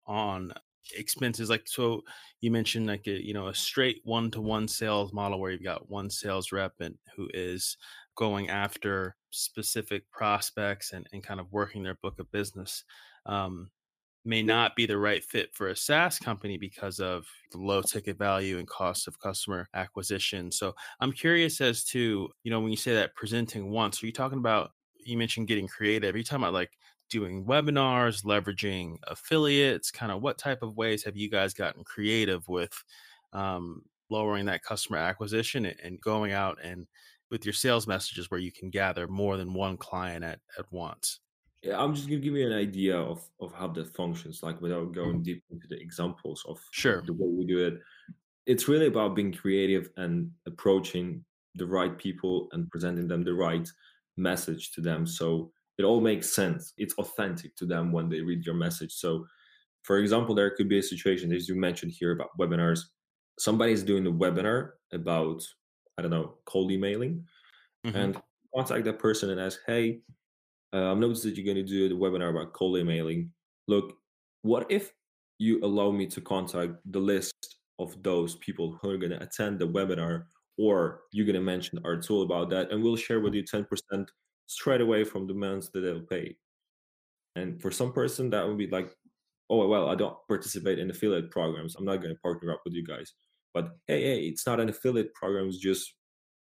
on 0.05 0.53
expenses 0.95 1.49
like 1.49 1.67
so 1.67 2.01
you 2.41 2.51
mentioned 2.51 2.87
like 2.87 3.07
a 3.07 3.25
you 3.25 3.33
know 3.33 3.47
a 3.47 3.55
straight 3.55 4.01
one-to-one 4.03 4.67
sales 4.67 5.13
model 5.13 5.39
where 5.39 5.51
you've 5.51 5.63
got 5.63 5.89
one 5.89 6.09
sales 6.09 6.51
rep 6.51 6.73
and 6.79 6.95
who 7.15 7.29
is 7.33 7.77
going 8.15 8.49
after 8.49 9.15
specific 9.31 10.09
prospects 10.11 10.93
and, 10.93 11.07
and 11.11 11.23
kind 11.23 11.39
of 11.39 11.51
working 11.51 11.83
their 11.83 11.97
book 12.01 12.19
of 12.19 12.31
business 12.31 12.83
um, 13.25 13.69
may 14.23 14.41
not 14.41 14.75
be 14.75 14.85
the 14.85 14.97
right 14.97 15.23
fit 15.23 15.53
for 15.53 15.67
a 15.67 15.75
SaaS 15.75 16.17
company 16.17 16.57
because 16.57 16.99
of 16.99 17.27
the 17.51 17.59
low 17.59 17.81
ticket 17.81 18.17
value 18.17 18.57
and 18.57 18.67
cost 18.67 19.07
of 19.07 19.19
customer 19.19 19.69
acquisition. 19.75 20.51
So 20.51 20.73
I'm 20.99 21.11
curious 21.11 21.61
as 21.61 21.83
to, 21.85 22.29
you 22.43 22.51
know, 22.51 22.59
when 22.59 22.71
you 22.71 22.77
say 22.77 22.95
that 22.95 23.15
presenting 23.15 23.69
once, 23.69 24.01
are 24.01 24.07
you 24.07 24.11
talking 24.11 24.39
about 24.39 24.71
you 25.05 25.17
mentioned 25.17 25.47
getting 25.47 25.67
creative. 25.67 26.13
Are 26.13 26.17
you 26.17 26.23
talking 26.23 26.43
about 26.43 26.53
like 26.53 26.71
doing 27.09 27.45
webinars, 27.45 28.23
leveraging 28.25 28.97
affiliates? 29.07 29.91
Kind 29.91 30.11
of 30.11 30.21
what 30.21 30.37
type 30.37 30.61
of 30.63 30.75
ways 30.77 31.03
have 31.03 31.15
you 31.15 31.29
guys 31.29 31.53
gotten 31.53 31.83
creative 31.83 32.47
with 32.47 32.83
um, 33.33 33.83
lowering 34.09 34.45
that 34.45 34.63
customer 34.63 34.97
acquisition 34.97 35.65
and 35.65 35.99
going 36.01 36.31
out 36.31 36.57
and 36.63 36.87
with 37.31 37.43
your 37.45 37.53
sales 37.53 37.87
messages 37.87 38.29
where 38.29 38.39
you 38.39 38.51
can 38.51 38.69
gather 38.69 39.07
more 39.07 39.35
than 39.37 39.53
one 39.53 39.77
client 39.77 40.23
at, 40.23 40.39
at 40.59 40.71
once. 40.71 41.19
Yeah, 41.63 41.81
I'm 41.81 41.95
just 41.95 42.07
gonna 42.07 42.19
give 42.19 42.35
you 42.35 42.45
an 42.45 42.53
idea 42.53 42.95
of, 42.95 43.27
of 43.39 43.51
how 43.51 43.67
that 43.69 43.95
functions, 43.95 44.43
like 44.43 44.61
without 44.61 44.93
going 44.93 45.15
Mm-hmm. 45.15 45.21
deep 45.23 45.43
into 45.49 45.67
the 45.67 45.81
examples 45.81 46.43
of 46.47 46.59
Sure. 46.71 47.01
the 47.01 47.13
way 47.13 47.27
we 47.27 47.45
do 47.45 47.65
it. 47.65 47.79
It's 48.45 48.67
really 48.67 48.85
about 48.85 49.15
being 49.15 49.33
creative 49.33 49.89
and 49.97 50.31
approaching 50.45 51.25
the 51.55 51.65
right 51.65 51.97
people 51.97 52.47
and 52.51 52.69
presenting 52.69 53.07
them 53.07 53.23
the 53.23 53.33
right 53.33 53.67
message 54.17 54.71
to 54.73 54.81
them. 54.81 55.07
So 55.07 55.51
it 55.77 55.83
all 55.83 56.01
makes 56.01 56.33
sense. 56.33 56.73
It's 56.77 56.93
authentic 56.95 57.55
to 57.57 57.65
them 57.65 57.91
when 57.91 58.09
they 58.09 58.21
read 58.21 58.45
your 58.45 58.55
message. 58.55 58.93
So 58.93 59.27
for 59.83 59.99
example, 59.99 60.35
there 60.35 60.51
could 60.51 60.69
be 60.69 60.79
a 60.79 60.83
situation, 60.83 61.33
as 61.33 61.47
you 61.49 61.55
mentioned 61.55 61.93
here 61.93 62.11
about 62.11 62.37
webinars. 62.39 62.81
Somebody's 63.39 63.83
doing 63.83 64.07
a 64.07 64.11
webinar 64.11 64.73
about, 64.93 65.43
I 65.97 66.01
don't 66.01 66.11
know, 66.11 66.39
cold 66.45 66.71
emailing 66.71 67.27
Mhm. 67.83 68.15
and 68.15 68.21
contact 68.55 68.85
that 68.85 68.99
person 68.99 69.29
and 69.31 69.39
ask, 69.41 69.61
hey, 69.67 70.01
uh, 70.73 70.91
I've 70.91 70.97
noticed 70.97 71.23
that 71.23 71.35
you're 71.37 71.45
going 71.45 71.65
to 71.65 71.69
do 71.71 71.89
the 71.89 71.95
webinar 71.95 72.29
about 72.31 72.53
cold 72.53 72.77
emailing. 72.77 73.33
Look, 73.67 73.97
what 74.41 74.71
if 74.71 74.93
you 75.39 75.59
allow 75.63 75.91
me 75.91 76.07
to 76.07 76.21
contact 76.21 76.73
the 76.91 76.99
list 76.99 77.57
of 77.79 78.01
those 78.03 78.35
people 78.37 78.77
who 78.81 78.89
are 78.89 78.97
going 78.97 79.11
to 79.11 79.21
attend 79.21 79.59
the 79.59 79.67
webinar, 79.67 80.25
or 80.57 81.03
you're 81.11 81.25
going 81.25 81.35
to 81.35 81.41
mention 81.41 81.79
our 81.85 81.97
tool 81.97 82.21
about 82.23 82.49
that, 82.51 82.71
and 82.71 82.83
we'll 82.83 82.95
share 82.95 83.19
with 83.19 83.33
you 83.33 83.43
10% 83.43 84.11
straight 84.47 84.81
away 84.81 85.03
from 85.03 85.27
the 85.27 85.33
amounts 85.33 85.69
that 85.69 85.81
they'll 85.81 86.01
pay. 86.01 86.37
And 87.35 87.61
for 87.61 87.71
some 87.71 87.91
person, 87.91 88.29
that 88.29 88.47
would 88.47 88.57
be 88.57 88.67
like, 88.67 88.95
oh, 89.49 89.67
well, 89.67 89.89
I 89.89 89.95
don't 89.95 90.17
participate 90.27 90.79
in 90.79 90.89
affiliate 90.89 91.31
programs. 91.31 91.75
I'm 91.75 91.85
not 91.85 91.97
going 91.97 92.13
to 92.13 92.21
partner 92.21 92.51
up 92.51 92.61
with 92.65 92.73
you 92.73 92.83
guys. 92.83 93.13
But 93.53 93.69
hey, 93.87 94.03
hey, 94.03 94.19
it's 94.27 94.45
not 94.45 94.59
an 94.59 94.69
affiliate 94.69 95.13
program. 95.13 95.47
It's 95.47 95.57
just 95.57 95.93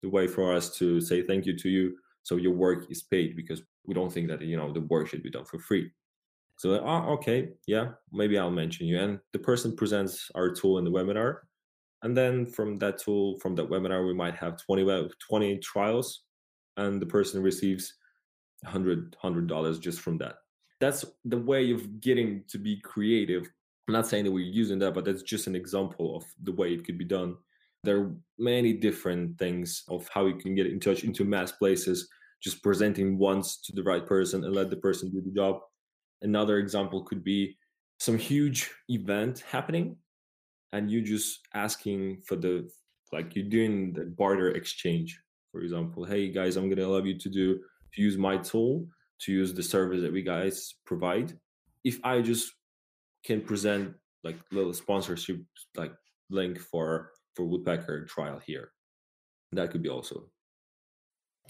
the 0.03 0.09
way 0.09 0.27
for 0.27 0.53
us 0.53 0.77
to 0.77 1.01
say 1.01 1.23
thank 1.23 1.47
you 1.47 1.57
to 1.57 1.69
you. 1.69 1.97
So 2.23 2.37
your 2.37 2.53
work 2.53 2.91
is 2.91 3.03
paid 3.03 3.37
because 3.37 3.63
we 3.87 3.95
don't 3.95 4.13
think 4.13 4.29
that, 4.29 4.41
you 4.43 4.57
know, 4.57 4.73
the 4.73 4.81
work 4.81 5.09
should 5.09 5.23
be 5.23 5.31
done 5.31 5.45
for 5.45 5.59
free. 5.59 5.91
So, 6.57 6.81
oh, 6.85 7.13
okay, 7.15 7.51
yeah, 7.67 7.91
maybe 8.13 8.39
I'll 8.39 8.51
mention 8.51 8.87
you. 8.87 8.99
And 8.99 9.19
the 9.33 9.39
person 9.39 9.77
presents 9.77 10.31
our 10.35 10.51
tool 10.51 10.79
in 10.79 10.85
the 10.85 10.91
webinar. 10.91 11.39
And 12.03 12.17
then 12.17 12.47
from 12.47 12.77
that 12.79 12.99
tool, 12.99 13.39
from 13.41 13.55
that 13.57 13.69
webinar, 13.69 14.07
we 14.07 14.15
might 14.15 14.37
have 14.37 14.59
20, 14.65 14.85
web- 14.85 15.11
20 15.27 15.59
trials 15.59 16.24
and 16.77 17.01
the 17.01 17.07
person 17.07 17.43
receives 17.43 17.95
100 18.63 19.17
$100 19.23 19.81
just 19.81 20.01
from 20.01 20.19
that. 20.19 20.37
That's 20.81 21.05
the 21.25 21.39
way 21.39 21.71
of 21.71 22.01
getting 22.01 22.45
to 22.49 22.59
be 22.59 22.81
creative. 22.81 23.49
I'm 23.87 23.95
not 23.95 24.07
saying 24.07 24.25
that 24.25 24.33
we're 24.33 24.45
using 24.45 24.79
that 24.81 24.95
but 24.95 25.05
that's 25.05 25.23
just 25.23 25.47
an 25.47 25.57
example 25.57 26.17
of 26.17 26.25
the 26.43 26.53
way 26.53 26.73
it 26.73 26.85
could 26.85 26.99
be 26.99 27.05
done. 27.05 27.37
There 27.83 28.01
are 28.01 28.15
many 28.39 28.73
different 28.73 29.39
things 29.39 29.85
of 29.89 30.09
how 30.09 30.27
you 30.27 30.37
can 30.37 30.55
get 30.55 30.67
in 30.67 30.81
touch 30.81 31.05
into 31.05 31.25
mass 31.25 31.53
places 31.53 32.09
just 32.43 32.63
presenting 32.63 33.19
once 33.19 33.61
to 33.63 33.73
the 33.73 33.83
right 33.83 34.07
person 34.07 34.45
and 34.45 34.55
let 34.55 34.71
the 34.71 34.77
person 34.77 35.11
do 35.11 35.23
the 35.23 35.35
job. 35.35 35.61
Another 36.23 36.59
example 36.59 37.03
could 37.03 37.23
be 37.23 37.57
some 37.99 38.19
huge 38.19 38.71
event 38.89 39.45
happening 39.51 39.97
and 40.73 40.91
you 40.91 41.01
just 41.01 41.41
asking 41.55 42.21
for 42.27 42.37
the 42.37 42.69
like 43.13 43.37
you're 43.37 43.49
doing 43.49 43.93
the 43.93 44.05
barter 44.05 44.51
exchange 44.51 45.21
for 45.55 45.61
example 45.61 46.05
hey 46.05 46.29
guys 46.29 46.57
i'm 46.57 46.65
going 46.65 46.77
to 46.77 46.83
allow 46.83 46.99
you 46.99 47.17
to 47.17 47.29
do 47.29 47.61
to 47.95 48.03
use 48.03 48.19
my 48.19 48.37
tool 48.37 48.85
to 49.21 49.33
use 49.33 49.55
the 49.55 49.63
service 49.63 50.03
that 50.03 50.13
we 50.13 50.21
guys 50.21 50.75
provide 50.85 51.33
if 51.85 52.01
i 52.03 52.21
just 52.21 52.53
can 53.25 53.41
present 53.41 53.95
like 54.25 54.37
little 54.51 54.75
sponsorship 54.75 55.41
like 55.77 55.93
link 56.29 56.59
for 56.59 57.13
for 57.37 57.45
woodpecker 57.45 58.05
trial 58.07 58.41
here 58.45 58.73
that 59.53 59.71
could 59.71 59.83
be 59.83 59.89
also 59.89 60.25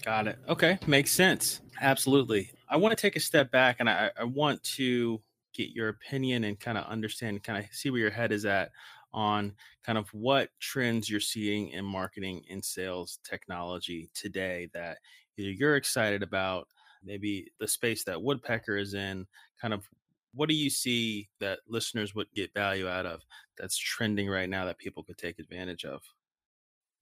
Got 0.03 0.27
it. 0.27 0.37
Okay. 0.49 0.77
Makes 0.87 1.13
sense. 1.13 1.61
Absolutely. 1.81 2.51
I 2.67 2.75
want 2.75 2.91
to 2.95 3.01
take 3.01 3.15
a 3.15 3.19
step 3.21 3.49
back 3.49 3.77
and 3.79 3.89
I, 3.89 4.11
I 4.19 4.25
want 4.25 4.61
to 4.75 5.21
get 5.53 5.69
your 5.69 5.87
opinion 5.87 6.43
and 6.43 6.59
kind 6.59 6.77
of 6.77 6.85
understand, 6.87 7.43
kind 7.43 7.63
of 7.63 7.73
see 7.73 7.89
where 7.89 8.01
your 8.01 8.09
head 8.09 8.33
is 8.33 8.45
at 8.45 8.71
on 9.15 9.53
kind 9.83 9.97
of 9.97 10.07
what 10.13 10.49
trends 10.59 11.09
you're 11.09 11.19
seeing 11.19 11.69
in 11.69 11.83
marketing 11.83 12.43
and 12.51 12.63
sales 12.63 13.17
technology 13.23 14.09
today 14.13 14.69
that 14.73 14.97
either 15.37 15.49
you're 15.49 15.77
excited 15.77 16.21
about, 16.21 16.67
maybe 17.03 17.47
the 17.59 17.67
space 17.67 18.03
that 18.03 18.21
Woodpecker 18.21 18.77
is 18.77 18.93
in, 18.93 19.25
kind 19.59 19.73
of 19.73 19.87
what 20.33 20.49
do 20.49 20.55
you 20.55 20.69
see 20.69 21.29
that 21.39 21.59
listeners 21.67 22.13
would 22.13 22.27
get 22.35 22.53
value 22.53 22.89
out 22.89 23.05
of 23.05 23.21
that's 23.57 23.77
trending 23.77 24.29
right 24.29 24.49
now 24.49 24.65
that 24.65 24.77
people 24.77 25.01
could 25.01 25.17
take 25.17 25.39
advantage 25.39 25.85
of? 25.85 26.01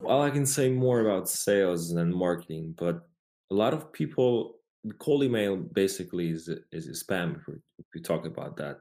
well 0.04 0.22
i 0.22 0.30
can 0.30 0.46
say 0.46 0.70
more 0.70 1.00
about 1.02 1.30
sales 1.30 1.94
than 1.94 2.14
marketing 2.14 2.74
but 2.78 3.08
a 3.52 3.56
lot 3.56 3.74
of 3.74 3.92
people 3.94 4.56
cold 5.00 5.24
email 5.24 5.56
basically 5.56 6.30
is 6.30 6.50
is 6.72 7.04
spam 7.04 7.40
if 7.80 7.86
we 7.94 8.02
talk 8.02 8.26
about 8.26 8.58
that 8.58 8.80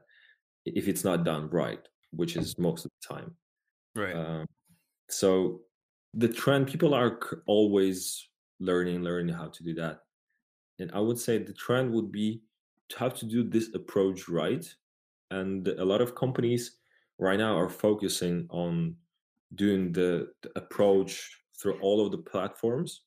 if 0.65 0.87
it's 0.87 1.03
not 1.03 1.23
done 1.23 1.49
right 1.49 1.87
which 2.15 2.35
is 2.35 2.57
most 2.57 2.85
of 2.85 2.91
the 2.91 3.15
time. 3.15 3.35
Right. 3.95 4.15
Um, 4.15 4.45
so 5.09 5.61
the 6.13 6.27
trend 6.27 6.67
people 6.67 6.93
are 6.93 7.19
always 7.47 8.27
learning 8.59 9.01
learning 9.03 9.35
how 9.35 9.47
to 9.47 9.63
do 9.63 9.73
that. 9.75 9.99
And 10.79 10.91
i 10.93 10.99
would 10.99 11.19
say 11.19 11.37
the 11.37 11.53
trend 11.53 11.91
would 11.93 12.11
be 12.11 12.41
to 12.89 12.99
have 12.99 13.15
to 13.15 13.25
do 13.25 13.43
this 13.43 13.69
approach 13.73 14.27
right. 14.27 14.65
And 15.31 15.67
a 15.67 15.85
lot 15.85 16.01
of 16.01 16.15
companies 16.15 16.77
right 17.17 17.39
now 17.39 17.57
are 17.57 17.69
focusing 17.69 18.47
on 18.49 18.95
doing 19.55 19.91
the, 19.91 20.29
the 20.41 20.51
approach 20.55 21.39
through 21.59 21.79
all 21.79 22.05
of 22.05 22.11
the 22.11 22.17
platforms. 22.17 23.01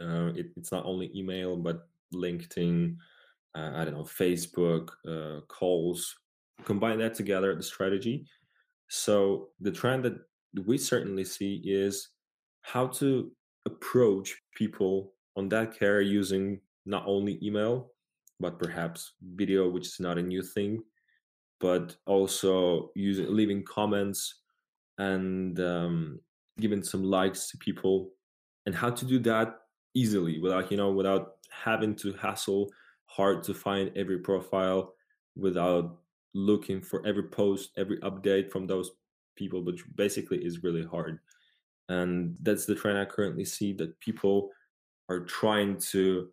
Uh, 0.00 0.32
it, 0.34 0.46
it's 0.56 0.72
not 0.72 0.84
only 0.84 1.10
email 1.14 1.56
but 1.56 1.88
linkedin 2.14 2.96
uh, 3.54 3.70
i 3.74 3.84
don't 3.84 3.94
know 3.94 4.04
facebook 4.04 4.90
uh, 5.08 5.40
calls 5.46 6.14
combine 6.64 6.98
that 6.98 7.14
together 7.14 7.54
the 7.54 7.62
strategy. 7.62 8.26
So 8.88 9.48
the 9.60 9.72
trend 9.72 10.04
that 10.04 10.18
we 10.66 10.78
certainly 10.78 11.24
see 11.24 11.62
is 11.64 12.08
how 12.62 12.86
to 12.88 13.30
approach 13.66 14.36
people 14.54 15.12
on 15.36 15.48
that 15.50 15.78
care 15.78 16.00
using 16.00 16.60
not 16.86 17.04
only 17.06 17.38
email, 17.42 17.92
but 18.40 18.58
perhaps 18.58 19.12
video, 19.22 19.68
which 19.68 19.86
is 19.86 20.00
not 20.00 20.18
a 20.18 20.22
new 20.22 20.42
thing, 20.42 20.82
but 21.60 21.96
also 22.06 22.90
using 22.94 23.34
leaving 23.34 23.64
comments 23.64 24.42
and 24.98 25.58
um, 25.60 26.20
giving 26.58 26.82
some 26.82 27.02
likes 27.02 27.50
to 27.50 27.58
people, 27.58 28.10
and 28.66 28.74
how 28.74 28.90
to 28.90 29.04
do 29.04 29.18
that 29.20 29.58
easily 29.94 30.38
without 30.38 30.70
you 30.70 30.76
know 30.76 30.90
without 30.90 31.36
having 31.50 31.94
to 31.94 32.12
hassle 32.14 32.70
hard 33.06 33.42
to 33.42 33.54
find 33.54 33.90
every 33.96 34.18
profile 34.18 34.92
without 35.36 35.98
looking 36.36 36.80
for 36.80 37.04
every 37.06 37.24
post, 37.24 37.70
every 37.76 37.98
update 38.00 38.50
from 38.50 38.66
those 38.66 38.90
people, 39.36 39.64
which 39.64 39.84
basically 39.94 40.44
is 40.44 40.62
really 40.62 40.84
hard. 40.84 41.18
And 41.88 42.36
that's 42.42 42.66
the 42.66 42.74
trend 42.74 42.98
I 42.98 43.04
currently 43.04 43.44
see 43.44 43.72
that 43.74 43.98
people 44.00 44.50
are 45.08 45.20
trying 45.20 45.78
to 45.92 46.28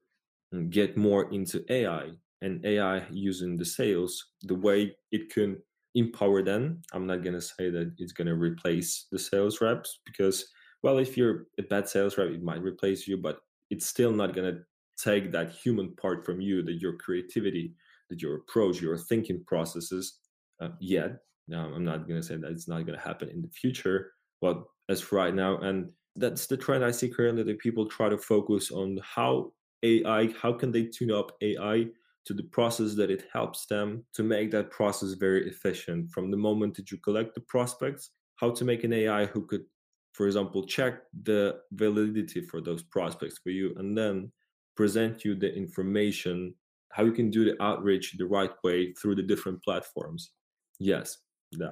mm, 0.53 0.69
get 0.69 0.97
more 0.97 1.31
into 1.33 1.63
AI 1.69 2.11
and 2.41 2.65
AI 2.65 3.05
using 3.11 3.55
the 3.55 3.65
sales, 3.65 4.31
the 4.41 4.55
way 4.55 4.95
it 5.11 5.33
can 5.33 5.61
empower 5.95 6.41
them. 6.41 6.81
I'm 6.91 7.07
not 7.07 7.23
going 7.23 7.35
to 7.35 7.41
say 7.41 7.69
that 7.69 7.93
it's 7.97 8.11
going 8.11 8.27
to 8.27 8.35
replace 8.35 9.07
the 9.11 9.19
sales 9.19 9.61
reps 9.61 9.99
because, 10.05 10.45
well, 10.81 10.97
if 10.97 11.15
you're 11.15 11.45
a 11.59 11.63
bad 11.63 11.87
sales 11.87 12.17
rep, 12.17 12.29
it 12.29 12.43
might 12.43 12.61
replace 12.61 13.07
you, 13.07 13.17
but 13.17 13.39
it's 13.69 13.85
still 13.85 14.11
not 14.11 14.33
going 14.33 14.53
to 14.53 14.61
take 14.97 15.31
that 15.31 15.51
human 15.51 15.95
part 15.95 16.25
from 16.25 16.41
you, 16.41 16.63
that 16.63 16.81
your 16.81 16.97
creativity, 16.97 17.73
that 18.13 18.21
your 18.21 18.35
approach, 18.35 18.81
your 18.81 18.97
thinking 18.97 19.43
processes 19.45 20.19
uh, 20.61 20.69
yet. 20.79 21.17
Now, 21.47 21.65
I'm 21.73 21.83
not 21.83 22.07
going 22.07 22.21
to 22.21 22.25
say 22.25 22.37
that 22.37 22.51
it's 22.51 22.67
not 22.67 22.85
going 22.85 22.97
to 22.97 23.05
happen 23.05 23.29
in 23.29 23.41
the 23.41 23.49
future, 23.49 24.11
but 24.39 24.63
as 24.87 25.01
for 25.01 25.17
right 25.17 25.33
now, 25.33 25.57
and 25.57 25.91
that's 26.15 26.45
the 26.45 26.57
trend 26.57 26.85
I 26.85 26.91
see 26.91 27.09
currently 27.09 27.43
that 27.43 27.59
people 27.59 27.87
try 27.87 28.07
to 28.07 28.17
focus 28.17 28.71
on 28.71 28.99
how 29.03 29.51
AI, 29.81 30.29
how 30.41 30.53
can 30.53 30.71
they 30.71 30.83
tune 30.85 31.11
up 31.11 31.31
AI 31.41 31.87
to 32.25 32.33
the 32.33 32.43
process 32.43 32.95
that 32.95 33.11
it 33.11 33.25
helps 33.33 33.65
them 33.65 34.05
to 34.13 34.23
make 34.23 34.51
that 34.51 34.71
process 34.71 35.13
very 35.13 35.49
efficient 35.49 36.09
from 36.11 36.31
the 36.31 36.37
moment 36.37 36.75
that 36.75 36.91
you 36.91 36.97
collect 36.99 37.35
the 37.35 37.41
prospects, 37.41 38.11
how 38.35 38.51
to 38.51 38.63
make 38.63 38.83
an 38.83 38.93
AI 38.93 39.25
who 39.25 39.45
could, 39.45 39.65
for 40.13 40.27
example, 40.27 40.65
check 40.65 41.01
the 41.23 41.59
validity 41.73 42.41
for 42.41 42.61
those 42.61 42.83
prospects 42.83 43.39
for 43.43 43.49
you 43.49 43.73
and 43.77 43.97
then 43.97 44.31
present 44.75 45.25
you 45.25 45.35
the 45.35 45.53
information, 45.53 46.53
how 46.93 47.03
you 47.03 47.11
can 47.11 47.29
do 47.29 47.43
the 47.43 47.61
outreach 47.61 48.15
the 48.17 48.25
right 48.25 48.51
way 48.63 48.93
through 48.93 49.15
the 49.15 49.23
different 49.23 49.63
platforms. 49.63 50.31
Yes, 50.79 51.17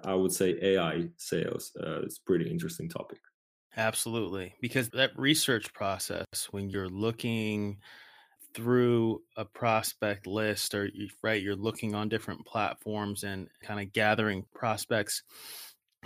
I 0.03 0.13
would 0.13 0.31
say 0.31 0.57
AI 0.61 1.09
sales 1.17 1.71
uh, 1.81 2.01
is 2.01 2.19
pretty 2.19 2.49
interesting 2.49 2.89
topic. 2.89 3.19
Absolutely. 3.77 4.55
Because 4.61 4.89
that 4.89 5.11
research 5.15 5.73
process, 5.73 6.25
when 6.51 6.69
you're 6.69 6.89
looking 6.89 7.79
through 8.53 9.21
a 9.37 9.45
prospect 9.45 10.27
list 10.27 10.75
or 10.75 10.89
right, 11.23 11.41
you're 11.41 11.55
looking 11.55 11.95
on 11.95 12.09
different 12.09 12.45
platforms 12.45 13.23
and 13.23 13.47
kind 13.61 13.79
of 13.79 13.93
gathering 13.93 14.45
prospects, 14.53 15.23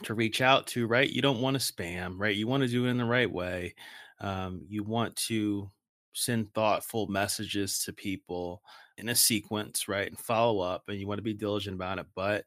to 0.04 0.14
reach 0.14 0.42
out 0.42 0.68
to, 0.68 0.88
right? 0.88 1.10
You 1.10 1.22
don't 1.22 1.42
want 1.42 1.60
to 1.60 1.74
spam, 1.74 2.16
right? 2.18 2.36
You 2.36 2.48
want 2.48 2.64
to 2.64 2.70
do 2.70 2.86
it 2.86 2.90
in 2.90 2.98
the 2.98 3.06
right 3.06 3.32
way. 3.32 3.76
Um, 4.20 4.66
you 4.68 4.84
want 4.84 5.16
to 5.28 5.72
send 6.14 6.54
thoughtful 6.54 7.08
messages 7.08 7.80
to 7.80 7.94
people 7.94 8.62
in 8.98 9.10
a 9.10 9.16
sequence, 9.16 9.88
right? 9.88 10.08
And 10.08 10.20
follow 10.20 10.62
up, 10.62 10.84
and 10.88 11.00
you 11.00 11.08
want 11.08 11.20
to 11.20 11.24
be 11.24 11.34
diligent 11.34 11.76
about 11.76 12.00
it. 12.00 12.08
But 12.16 12.46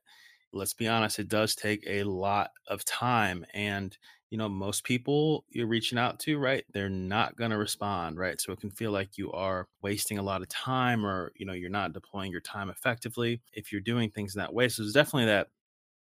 let's 0.53 0.75
be 0.75 0.89
honest, 0.89 1.19
it 1.19 1.29
does 1.29 1.55
take 1.55 1.85
a 1.87 2.05
lot 2.05 2.51
of 2.67 2.85
time. 2.85 3.45
And, 3.55 3.97
you 4.31 4.39
know, 4.39 4.49
most 4.49 4.85
people 4.85 5.45
you're 5.51 5.67
reaching 5.67 5.99
out 5.99 6.19
to, 6.21 6.39
right? 6.39 6.65
They're 6.73 6.89
not 6.89 7.37
going 7.37 7.51
to 7.51 7.59
respond, 7.59 8.19
right? 8.19 8.41
So 8.41 8.53
it 8.53 8.61
can 8.61 8.71
feel 8.71 8.91
like 8.91 9.19
you 9.19 9.31
are 9.33 9.67
wasting 9.83 10.19
a 10.19 10.23
lot 10.23 10.43
of 10.43 10.49
time 10.49 11.05
or, 11.05 11.33
you 11.37 11.47
know, 11.47 11.53
you're 11.53 11.71
not 11.71 11.93
deploying 11.93 12.33
your 12.33 12.41
time 12.41 12.71
effectively 12.71 13.41
if 13.53 13.73
you're 13.73 13.81
doing 13.81 14.11
things 14.11 14.35
in 14.35 14.41
that 14.41 14.55
way. 14.55 14.69
So 14.69 14.83
there's 14.83 14.95
definitely 14.95 15.27
that 15.27 15.49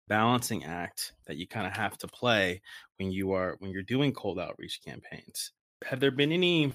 balancing 0.07 0.63
act 0.63 1.13
that 1.25 1.35
you 1.35 1.45
kind 1.47 1.67
of 1.67 1.73
have 1.73 1.97
to 1.97 2.07
play 2.07 2.61
when 2.97 3.11
you 3.11 3.33
are 3.33 3.57
when 3.59 3.71
you're 3.71 3.83
doing 3.83 4.13
cold 4.13 4.39
outreach 4.39 4.79
campaigns. 4.83 5.51
Have 5.85 5.99
there 5.99 6.11
been 6.11 6.31
any 6.31 6.73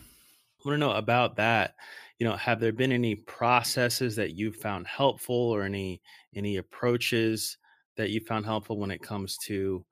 I 0.64 0.69
want 0.69 0.75
to 0.76 0.78
know 0.78 0.92
about 0.92 1.37
that. 1.37 1.76
You 2.19 2.26
know, 2.26 2.37
have 2.37 2.61
there 2.61 2.73
been 2.73 2.92
any 2.92 3.16
processes 3.16 4.16
that 4.16 4.33
you 4.35 4.52
found 4.52 4.87
helpful 4.87 5.35
or 5.35 5.62
any 5.62 6.02
any 6.35 6.57
approaches 6.57 7.59
that 7.97 8.11
you 8.11 8.21
found 8.21 8.45
helpful 8.45 8.78
when 8.78 8.90
it 8.90 9.02
comes 9.02 9.37
to 9.38 9.85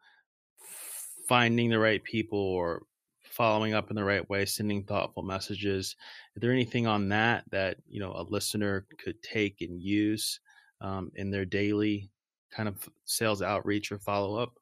finding 1.28 1.70
the 1.70 1.78
right 1.78 2.02
people 2.02 2.38
or 2.38 2.82
following 3.22 3.74
up 3.74 3.90
in 3.90 3.96
the 3.96 4.04
right 4.04 4.28
way, 4.28 4.44
sending 4.44 4.84
thoughtful 4.84 5.22
messages? 5.22 5.96
Is 6.34 6.40
there 6.40 6.52
anything 6.52 6.86
on 6.86 7.08
that 7.10 7.44
that 7.50 7.78
you 7.88 8.00
know 8.00 8.12
a 8.12 8.22
listener 8.22 8.86
could 8.98 9.22
take 9.22 9.60
and 9.60 9.80
use 9.80 10.40
um, 10.80 11.10
in 11.14 11.30
their 11.30 11.44
daily 11.44 12.10
kind 12.50 12.68
of 12.68 12.88
sales 13.04 13.42
outreach 13.42 13.92
or 13.92 13.98
follow 13.98 14.36
up? 14.36 14.58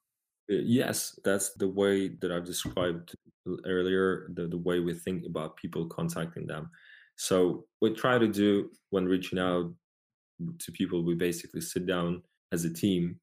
Uh, 0.50 0.54
yes, 0.54 1.18
that's 1.24 1.52
the 1.54 1.68
way 1.68 2.08
that 2.08 2.32
I've 2.32 2.44
described 2.46 3.14
earlier, 3.66 4.28
the, 4.34 4.46
the 4.46 4.58
way 4.58 4.80
we 4.80 4.94
think 4.94 5.24
about 5.26 5.56
people 5.56 5.86
contacting 5.86 6.46
them. 6.46 6.70
So, 7.16 7.64
we 7.80 7.94
try 7.94 8.18
to 8.18 8.28
do 8.28 8.70
when 8.90 9.06
reaching 9.06 9.38
out 9.38 9.72
to 10.60 10.72
people, 10.72 11.04
we 11.04 11.14
basically 11.14 11.60
sit 11.60 11.86
down 11.86 12.22
as 12.52 12.64
a 12.64 12.72
team. 12.72 13.18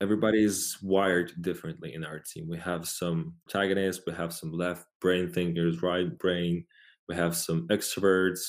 Everybody 0.00 0.44
is 0.44 0.76
wired 0.82 1.32
differently 1.40 1.94
in 1.94 2.04
our 2.04 2.18
team. 2.18 2.48
We 2.48 2.58
have 2.58 2.86
some 2.86 3.34
protagonists, 3.48 4.02
we 4.06 4.12
have 4.12 4.32
some 4.32 4.52
left 4.52 4.86
brain 5.00 5.32
thinkers, 5.32 5.82
right 5.82 6.16
brain, 6.18 6.64
we 7.08 7.14
have 7.14 7.36
some 7.36 7.66
extroverts, 7.68 8.40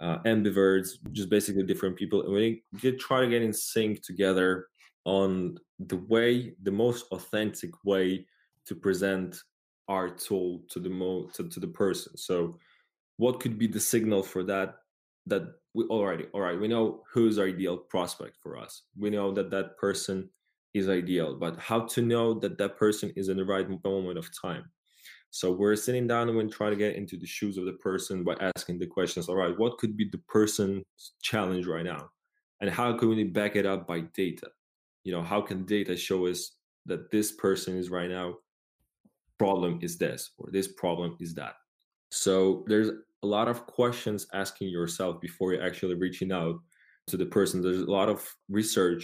uh, 0.00 0.18
ambiverts, 0.20 0.92
just 1.12 1.28
basically 1.28 1.64
different 1.64 1.96
people. 1.96 2.22
And 2.22 2.32
we 2.32 2.62
try 2.98 3.20
to 3.20 3.28
get 3.28 3.42
in 3.42 3.52
sync 3.52 4.02
together 4.02 4.66
on 5.04 5.58
the 5.78 5.96
way, 5.96 6.54
the 6.62 6.70
most 6.70 7.06
authentic 7.12 7.70
way 7.84 8.26
to 8.66 8.74
present 8.74 9.36
our 9.90 10.08
tool 10.08 10.62
to 10.70 10.78
the 10.78 10.88
mo 10.88 11.28
to, 11.34 11.48
to 11.48 11.60
the 11.60 11.66
person. 11.66 12.16
So 12.16 12.56
what 13.16 13.40
could 13.40 13.58
be 13.58 13.66
the 13.66 13.80
signal 13.80 14.22
for 14.22 14.44
that 14.44 14.76
that 15.26 15.42
we 15.74 15.84
already 15.84 16.24
all 16.32 16.40
right 16.40 16.58
we 16.58 16.68
know 16.68 17.02
who's 17.12 17.38
our 17.38 17.46
ideal 17.46 17.76
prospect 17.76 18.36
for 18.40 18.56
us. 18.56 18.82
We 18.96 19.10
know 19.10 19.32
that 19.32 19.50
that 19.50 19.76
person 19.76 20.30
is 20.72 20.88
ideal 20.88 21.34
but 21.34 21.58
how 21.58 21.80
to 21.80 22.00
know 22.00 22.34
that 22.34 22.56
that 22.58 22.78
person 22.78 23.12
is 23.16 23.28
in 23.28 23.36
the 23.36 23.44
right 23.44 23.68
moment 23.84 24.16
of 24.16 24.30
time? 24.40 24.64
So 25.32 25.52
we're 25.52 25.76
sitting 25.76 26.06
down 26.06 26.28
and 26.28 26.36
we're 26.36 26.48
trying 26.48 26.72
to 26.72 26.76
get 26.76 26.96
into 26.96 27.16
the 27.16 27.26
shoes 27.26 27.56
of 27.56 27.64
the 27.64 27.74
person 27.74 28.24
by 28.24 28.36
asking 28.56 28.78
the 28.78 28.86
questions 28.86 29.28
all 29.28 29.36
right 29.36 29.58
what 29.58 29.78
could 29.78 29.96
be 29.96 30.08
the 30.08 30.22
person's 30.28 30.84
challenge 31.20 31.66
right 31.66 31.84
now? 31.84 32.08
And 32.60 32.70
how 32.70 32.96
can 32.96 33.08
we 33.08 33.24
back 33.24 33.56
it 33.56 33.66
up 33.66 33.88
by 33.88 34.00
data? 34.14 34.48
You 35.02 35.12
know 35.12 35.22
how 35.22 35.40
can 35.40 35.64
data 35.64 35.96
show 35.96 36.28
us 36.28 36.52
that 36.86 37.10
this 37.10 37.32
person 37.32 37.76
is 37.76 37.90
right 37.90 38.08
now 38.08 38.36
problem 39.40 39.78
is 39.80 39.96
this 39.96 40.20
or 40.38 40.50
this 40.52 40.68
problem 40.68 41.16
is 41.18 41.32
that. 41.34 41.54
So 42.10 42.64
there's 42.66 42.90
a 43.22 43.26
lot 43.26 43.48
of 43.48 43.64
questions 43.64 44.26
asking 44.34 44.68
yourself 44.68 45.20
before 45.20 45.52
you're 45.52 45.66
actually 45.68 45.94
reaching 45.94 46.30
out 46.30 46.56
to 47.06 47.16
the 47.16 47.24
person. 47.36 47.62
There's 47.62 47.80
a 47.80 47.96
lot 48.00 48.10
of 48.10 48.18
research 48.50 49.02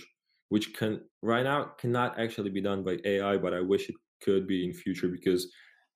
which 0.51 0.75
can 0.75 1.01
right 1.22 1.44
now 1.44 1.61
cannot 1.81 2.18
actually 2.20 2.51
be 2.51 2.61
done 2.61 2.85
by 2.85 2.96
ai 3.05 3.37
but 3.37 3.53
i 3.53 3.61
wish 3.61 3.88
it 3.88 3.96
could 4.25 4.46
be 4.46 4.64
in 4.64 4.72
future 4.72 5.09
because 5.09 5.42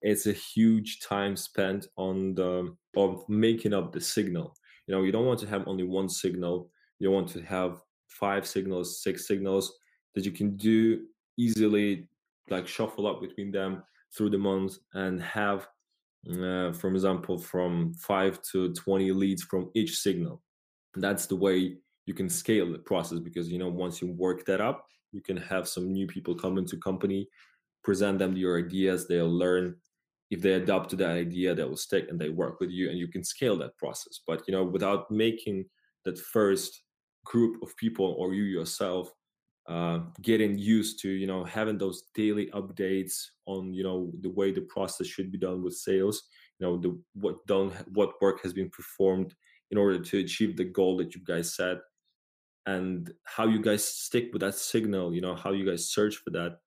it's 0.03 0.27
a 0.27 0.33
huge 0.33 1.01
time 1.01 1.37
spent 1.37 1.87
on 1.97 2.35
the 2.35 2.75
of 2.97 3.29
making 3.29 3.75
up 3.75 3.93
the 3.93 4.01
signal. 4.01 4.55
You 4.87 4.95
know 4.95 5.03
you 5.03 5.13
don't 5.13 5.27
want 5.27 5.41
to 5.41 5.47
have 5.55 5.69
only 5.69 5.85
one 5.85 6.09
signal. 6.09 6.71
You 6.99 7.11
want 7.11 7.29
to 7.35 7.43
have 7.43 7.73
five 8.09 8.45
signals 8.47 9.03
six 9.03 9.29
signals 9.29 9.65
that 10.15 10.25
you 10.25 10.33
can 10.33 10.57
do 10.57 11.07
easily 11.37 12.09
like 12.49 12.67
shuffle 12.67 13.07
up 13.07 13.21
between 13.21 13.51
them 13.53 13.83
through 14.17 14.31
the 14.31 14.39
month 14.39 14.79
and 14.95 15.23
have 15.23 15.69
uh, 16.29 16.73
for 16.73 16.89
example 16.89 17.39
from 17.39 17.95
5 17.95 18.43
to 18.53 18.75
20 18.75 19.13
leads 19.13 19.43
from 19.43 19.71
each 19.75 19.97
signal. 19.97 20.43
That's 20.95 21.27
the 21.27 21.37
way 21.37 21.77
you 22.07 22.15
can 22.15 22.29
scale 22.29 22.71
the 22.71 22.79
process 22.79 23.21
because 23.21 23.51
you 23.51 23.59
know 23.59 23.69
once 23.69 24.03
you 24.03 24.13
work 24.13 24.45
that 24.47 24.61
up 24.61 24.87
you 25.13 25.23
can 25.23 25.37
have 25.37 25.69
some 25.69 25.93
new 25.93 26.07
people 26.07 26.35
come 26.35 26.59
into 26.59 26.77
company 26.77 27.29
present 27.83 28.19
them 28.19 28.37
your 28.37 28.59
ideas 28.59 29.07
they'll 29.07 29.31
learn. 29.31 29.77
If 30.31 30.43
they 30.43 30.53
adopt 30.53 30.91
to 30.91 30.97
that 30.97 31.11
idea 31.11 31.55
they 31.55 31.65
will 31.65 31.77
stick 31.77 32.07
and 32.09 32.21
they 32.21 32.29
work 32.29 32.61
with 32.61 32.71
you 32.71 32.91
and 32.91 32.99
you 32.99 33.09
can 33.09 33.25
scale 33.25 33.57
that 33.59 33.77
process. 33.79 34.21
But 34.27 34.43
you 34.47 34.53
know 34.53 34.65
without 34.65 35.11
making 35.11 35.67
that 36.05 36.19
first 36.19 36.83
group 37.25 37.63
of 37.63 37.77
people 37.77 38.17
or 38.19 38.35
you 38.35 38.45
yourself 38.45 39.13
uh, 39.71 40.01
getting 40.21 40.59
used 40.59 41.01
to 41.01 41.09
you 41.09 41.29
know 41.29 41.45
having 41.45 41.79
those 41.79 42.03
daily 42.13 42.47
updates 42.47 43.27
on 43.47 43.73
you 43.73 43.85
know 43.85 44.11
the 44.21 44.29
way 44.29 44.51
the 44.51 44.63
process 44.63 45.07
should 45.07 45.31
be 45.31 45.39
done 45.39 45.63
with 45.63 45.75
sales 45.75 46.25
you 46.59 46.67
know 46.67 46.77
the 46.77 47.01
what 47.15 47.47
done 47.47 47.71
what 47.95 48.21
work 48.21 48.43
has 48.43 48.53
been 48.53 48.69
performed 48.71 49.33
in 49.71 49.79
order 49.79 50.01
to 50.01 50.19
achieve 50.19 50.57
the 50.57 50.65
goal 50.65 50.97
that 50.97 51.15
you 51.15 51.21
guys 51.25 51.55
set 51.55 51.79
and 52.67 53.13
how 53.25 53.47
you 53.47 53.63
guys 53.63 53.85
stick 53.85 54.31
with 54.33 54.41
that 54.41 54.57
signal 54.57 55.15
you 55.15 55.21
know 55.21 55.37
how 55.37 55.53
you 55.53 55.65
guys 55.65 55.89
search 55.89 56.17
for 56.17 56.31
that. 56.31 56.59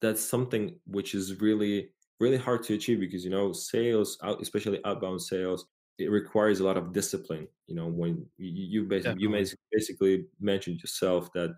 That's 0.00 0.22
something 0.22 0.78
which 0.86 1.14
is 1.16 1.40
really 1.40 1.90
really 2.20 2.36
hard 2.36 2.62
to 2.64 2.74
achieve 2.74 3.00
because 3.00 3.24
you 3.24 3.30
know 3.30 3.52
sales 3.52 4.18
especially 4.40 4.78
outbound 4.84 5.20
sales 5.20 5.66
it 5.98 6.10
requires 6.10 6.60
a 6.60 6.64
lot 6.64 6.76
of 6.76 6.92
discipline 6.92 7.48
you 7.66 7.74
know 7.74 7.86
when 7.86 8.24
you, 8.38 8.82
you 8.82 8.84
basically 8.84 9.20
you 9.20 9.48
basically 9.72 10.26
mentioned 10.40 10.80
yourself 10.80 11.32
that 11.32 11.54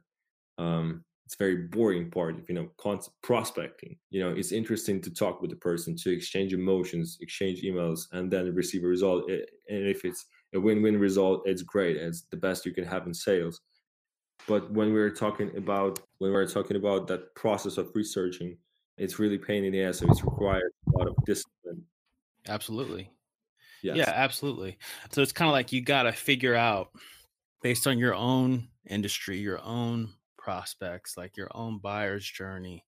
um, 0.59 1.05
it's 1.25 1.37
very 1.37 1.57
boring 1.57 2.11
part 2.11 2.39
of 2.39 2.49
you 2.49 2.55
know 2.55 2.69
prospecting. 3.23 3.97
You 4.11 4.21
know 4.21 4.31
it's 4.31 4.53
interesting 4.53 5.01
to 5.03 5.11
talk 5.11 5.41
with 5.41 5.51
the 5.51 5.57
person 5.57 5.97
to 5.97 6.13
exchange 6.13 6.53
emotions 6.53 7.19
exchange 7.21 7.63
emails 7.63 8.03
and 8.13 8.31
then 8.31 8.55
receive 8.55 8.85
a 8.85 8.87
result 8.87 9.31
and 9.31 9.43
if 9.69 10.05
it's 10.05 10.27
a 10.55 10.61
win-win 10.61 10.99
result 10.99 11.43
it's 11.47 11.63
great 11.63 11.97
it's 11.97 12.23
the 12.31 12.37
best 12.37 12.67
you 12.67 12.73
can 12.73 12.85
have 12.85 13.07
in 13.07 13.15
sales. 13.15 13.61
But 14.47 14.71
when 14.71 14.93
we're 14.93 15.11
talking 15.11 15.57
about 15.57 16.01
when 16.19 16.33
we're 16.33 16.47
talking 16.47 16.77
about 16.77 17.07
that 17.09 17.35
process 17.35 17.79
of 17.79 17.91
researching 17.95 18.59
it's 18.99 19.19
really 19.19 19.39
pain 19.39 19.65
in 19.65 19.73
the 19.73 19.83
ass 19.83 19.99
so 19.99 20.07
it's 20.09 20.23
required 20.23 20.73
a 20.95 20.99
lot 20.99 21.09
of 21.09 21.17
discipline. 21.25 21.83
Absolutely. 22.47 23.11
Yes. 23.83 23.97
yeah 23.97 24.13
absolutely. 24.15 24.79
So 25.11 25.23
it's 25.23 25.33
kind 25.33 25.49
of 25.49 25.53
like 25.53 25.73
you 25.73 25.81
got 25.81 26.05
to 26.05 26.13
figure 26.13 26.55
out 26.55 26.91
based 27.63 27.87
on 27.87 27.99
your 27.99 28.15
own 28.15 28.69
industry 28.87 29.39
your 29.39 29.63
own 29.63 30.11
prospects, 30.45 31.17
like 31.17 31.39
your 31.39 31.49
own 31.55 31.79
buyer's 31.79 32.31
journey. 32.31 32.85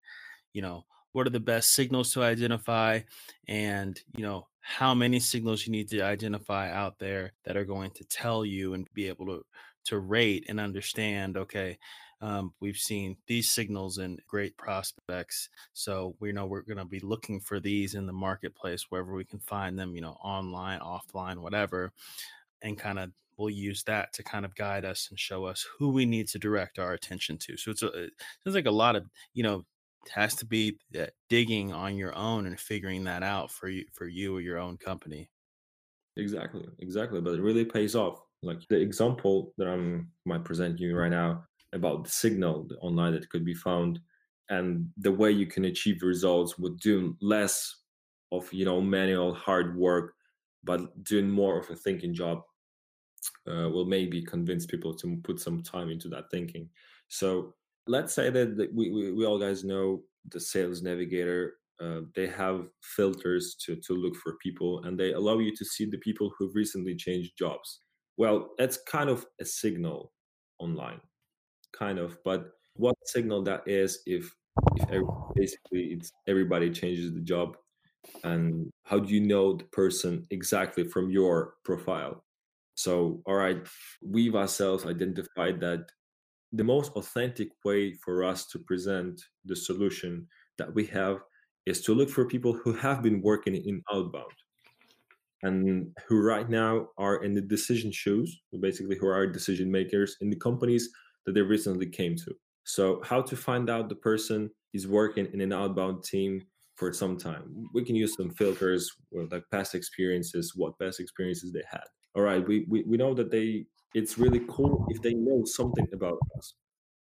You 0.52 0.60
know, 0.60 0.84
what 1.12 1.26
are 1.26 1.30
the 1.30 1.40
best 1.40 1.72
signals 1.72 2.12
to 2.12 2.22
identify 2.22 3.00
and, 3.48 3.98
you 4.14 4.22
know, 4.22 4.46
how 4.60 4.94
many 4.94 5.18
signals 5.20 5.66
you 5.66 5.72
need 5.72 5.88
to 5.88 6.02
identify 6.02 6.70
out 6.70 6.98
there 6.98 7.32
that 7.44 7.56
are 7.56 7.64
going 7.64 7.90
to 7.92 8.04
tell 8.04 8.44
you 8.44 8.74
and 8.74 8.86
be 8.92 9.08
able 9.08 9.26
to 9.26 9.42
to 9.84 10.00
rate 10.00 10.44
and 10.48 10.58
understand 10.58 11.36
okay 11.36 11.78
um, 12.20 12.52
we've 12.58 12.76
seen 12.76 13.16
these 13.28 13.48
signals 13.48 13.98
in 13.98 14.18
great 14.26 14.56
prospects 14.56 15.48
so 15.72 16.16
we 16.18 16.32
know 16.32 16.46
we're 16.46 16.62
going 16.62 16.78
to 16.78 16.84
be 16.84 16.98
looking 16.98 17.38
for 17.38 17.60
these 17.60 17.94
in 17.94 18.06
the 18.06 18.12
marketplace 18.12 18.86
wherever 18.88 19.14
we 19.14 19.24
can 19.24 19.38
find 19.38 19.78
them 19.78 19.94
you 19.94 20.00
know 20.00 20.16
online 20.24 20.80
offline 20.80 21.36
whatever 21.36 21.92
and 22.62 22.76
kind 22.76 22.98
of 22.98 23.12
we'll 23.38 23.50
use 23.50 23.82
that 23.84 24.12
to 24.14 24.22
kind 24.22 24.44
of 24.44 24.54
guide 24.54 24.84
us 24.84 25.08
and 25.10 25.18
show 25.18 25.44
us 25.44 25.66
who 25.78 25.90
we 25.90 26.06
need 26.06 26.28
to 26.28 26.38
direct 26.38 26.78
our 26.78 26.92
attention 26.92 27.38
to. 27.38 27.56
So 27.56 27.70
it's 27.70 27.82
a, 27.82 27.86
it 28.04 28.12
sounds 28.44 28.54
like 28.54 28.66
a 28.66 28.70
lot 28.70 28.96
of, 28.96 29.08
you 29.34 29.42
know, 29.42 29.64
has 30.12 30.34
to 30.36 30.46
be 30.46 30.78
uh, 30.98 31.06
digging 31.28 31.72
on 31.72 31.96
your 31.96 32.14
own 32.14 32.46
and 32.46 32.58
figuring 32.60 33.04
that 33.04 33.22
out 33.22 33.50
for 33.50 33.68
you, 33.68 33.86
for 33.92 34.06
you 34.06 34.36
or 34.36 34.40
your 34.40 34.58
own 34.58 34.78
company. 34.78 35.30
Exactly. 36.16 36.66
Exactly. 36.78 37.20
But 37.20 37.34
it 37.34 37.42
really 37.42 37.64
pays 37.64 37.94
off. 37.94 38.22
Like 38.42 38.66
the 38.68 38.80
example 38.80 39.54
that 39.58 39.66
I'm 39.66 40.12
might 40.24 40.44
present 40.44 40.78
you 40.78 40.96
right 40.96 41.10
now 41.10 41.46
about 41.72 42.04
the 42.04 42.10
signal 42.10 42.68
online 42.80 43.12
that 43.12 43.28
could 43.28 43.44
be 43.44 43.54
found 43.54 44.00
and 44.48 44.90
the 44.96 45.10
way 45.10 45.30
you 45.30 45.46
can 45.46 45.64
achieve 45.64 46.02
results 46.02 46.56
with 46.58 46.78
doing 46.78 47.16
less 47.20 47.82
of 48.32 48.52
you 48.52 48.64
know 48.64 48.80
manual 48.80 49.34
hard 49.34 49.76
work 49.76 50.14
but 50.62 51.02
doing 51.02 51.28
more 51.28 51.58
of 51.58 51.68
a 51.70 51.76
thinking 51.76 52.14
job 52.14 52.42
uh, 53.48 53.68
will 53.68 53.86
maybe 53.86 54.22
convince 54.22 54.66
people 54.66 54.94
to 54.94 55.16
put 55.24 55.40
some 55.40 55.62
time 55.62 55.90
into 55.90 56.08
that 56.08 56.30
thinking. 56.30 56.68
So 57.08 57.54
let's 57.86 58.14
say 58.14 58.30
that, 58.30 58.70
we, 58.74 58.90
we, 58.90 59.12
we 59.12 59.26
all 59.26 59.38
guys 59.38 59.64
know 59.64 60.02
the 60.30 60.40
sales 60.40 60.82
navigator 60.82 61.54
uh, 61.80 62.00
they 62.14 62.26
have 62.26 62.68
filters 62.80 63.54
to, 63.54 63.76
to 63.76 63.92
look 63.92 64.16
for 64.16 64.36
people 64.42 64.82
and 64.84 64.98
they 64.98 65.12
allow 65.12 65.38
you 65.38 65.54
to 65.54 65.64
see 65.64 65.84
the 65.84 65.98
people 65.98 66.32
who've 66.36 66.54
recently 66.54 66.94
changed 66.94 67.32
jobs 67.38 67.80
well 68.16 68.50
that's 68.58 68.78
kind 68.88 69.10
of 69.10 69.26
a 69.40 69.44
signal 69.44 70.12
online 70.58 71.00
kind 71.78 71.98
of 71.98 72.18
but 72.24 72.52
what 72.74 72.94
signal 73.04 73.42
that 73.42 73.62
is 73.66 74.00
if 74.06 74.34
if 74.76 75.04
basically 75.34 75.92
it's 75.92 76.10
everybody 76.26 76.70
changes 76.70 77.12
the 77.12 77.20
job 77.20 77.56
and 78.24 78.70
how 78.84 78.98
do 78.98 79.12
you 79.12 79.20
know 79.20 79.54
the 79.54 79.64
person 79.64 80.26
exactly 80.30 80.84
from 80.84 81.10
your 81.10 81.54
profile 81.64 82.24
so 82.76 83.20
all 83.26 83.34
right 83.34 83.58
we've 84.00 84.36
ourselves 84.36 84.86
identified 84.86 85.58
that 85.58 85.84
the 86.52 86.64
most 86.64 86.92
authentic 86.92 87.48
way 87.64 87.92
for 88.04 88.24
us 88.24 88.46
to 88.46 88.58
present 88.60 89.20
the 89.44 89.56
solution 89.56 90.26
that 90.58 90.72
we 90.72 90.86
have 90.86 91.18
is 91.66 91.82
to 91.82 91.94
look 91.94 92.08
for 92.08 92.24
people 92.24 92.52
who 92.52 92.72
have 92.72 93.02
been 93.02 93.20
working 93.20 93.54
in 93.56 93.82
outbound 93.92 94.32
and 95.42 95.88
who 96.08 96.20
right 96.20 96.48
now 96.48 96.88
are 96.96 97.22
in 97.24 97.34
the 97.34 97.40
decision 97.40 97.92
shoes, 97.92 98.40
basically 98.60 98.96
who 98.96 99.06
are 99.06 99.26
decision 99.26 99.70
makers 99.70 100.16
in 100.20 100.30
the 100.30 100.36
companies 100.36 100.88
that 101.26 101.32
they 101.32 101.42
recently 101.42 101.86
came 101.86 102.16
to. 102.16 102.34
So 102.64 103.00
how 103.04 103.20
to 103.22 103.36
find 103.36 103.68
out 103.68 103.88
the 103.88 103.96
person 103.96 104.50
is 104.72 104.88
working 104.88 105.28
in 105.32 105.40
an 105.40 105.52
outbound 105.52 106.04
team 106.04 106.42
for 106.74 106.92
some 106.92 107.16
time. 107.16 107.68
We 107.74 107.84
can 107.84 107.96
use 107.96 108.16
some 108.16 108.30
filters 108.30 108.90
like 109.12 109.44
past 109.50 109.74
experiences, 109.74 110.52
what 110.54 110.78
past 110.78 111.00
experiences 111.00 111.52
they 111.52 111.64
had. 111.70 111.84
All 112.16 112.22
right, 112.22 112.46
we, 112.46 112.64
we, 112.68 112.82
we 112.84 112.96
know 112.96 113.14
that 113.14 113.30
they 113.30 113.66
it's 113.94 114.18
really 114.18 114.40
cool 114.48 114.86
if 114.90 115.00
they 115.00 115.14
know 115.14 115.44
something 115.44 115.86
about 115.92 116.18
us. 116.36 116.54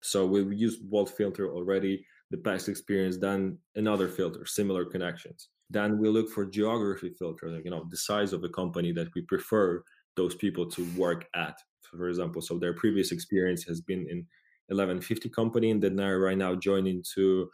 So 0.02 0.26
we 0.26 0.56
use 0.56 0.78
Vault 0.89 1.10
filter 1.10 1.52
already 1.52 2.06
the 2.32 2.38
past 2.38 2.69
experience, 2.69 3.17
then 3.17 3.58
another 3.76 4.08
filter, 4.08 4.45
similar 4.45 4.86
connections. 4.86 5.50
Then 5.69 6.00
we 6.00 6.10
look 6.10 6.30
for 6.30 6.45
geography 6.45 7.12
filter, 7.17 7.52
like, 7.52 7.65
you 7.65 7.72
know, 7.72 7.86
the 7.89 7.98
size 7.98 8.34
of 8.34 8.41
the 8.41 8.50
company 8.50 8.91
that 8.93 9.10
we 9.13 9.22
prefer 9.24 9.84
those 10.15 10.36
people 10.36 10.69
to 10.72 10.84
work 10.95 11.26
at. 11.36 11.58
For 11.82 12.08
example, 12.08 12.41
so 12.41 12.58
their 12.58 12.74
previous 12.74 13.12
experience 13.12 13.63
has 13.63 13.82
been 13.82 14.08
in 14.10 14.26
1150 14.67 15.30
company 15.30 15.72
and 15.72 15.82
then 15.82 15.95
they're 15.95 16.19
right 16.19 16.38
now 16.38 16.56
joining 16.56 17.04
to 17.15 17.50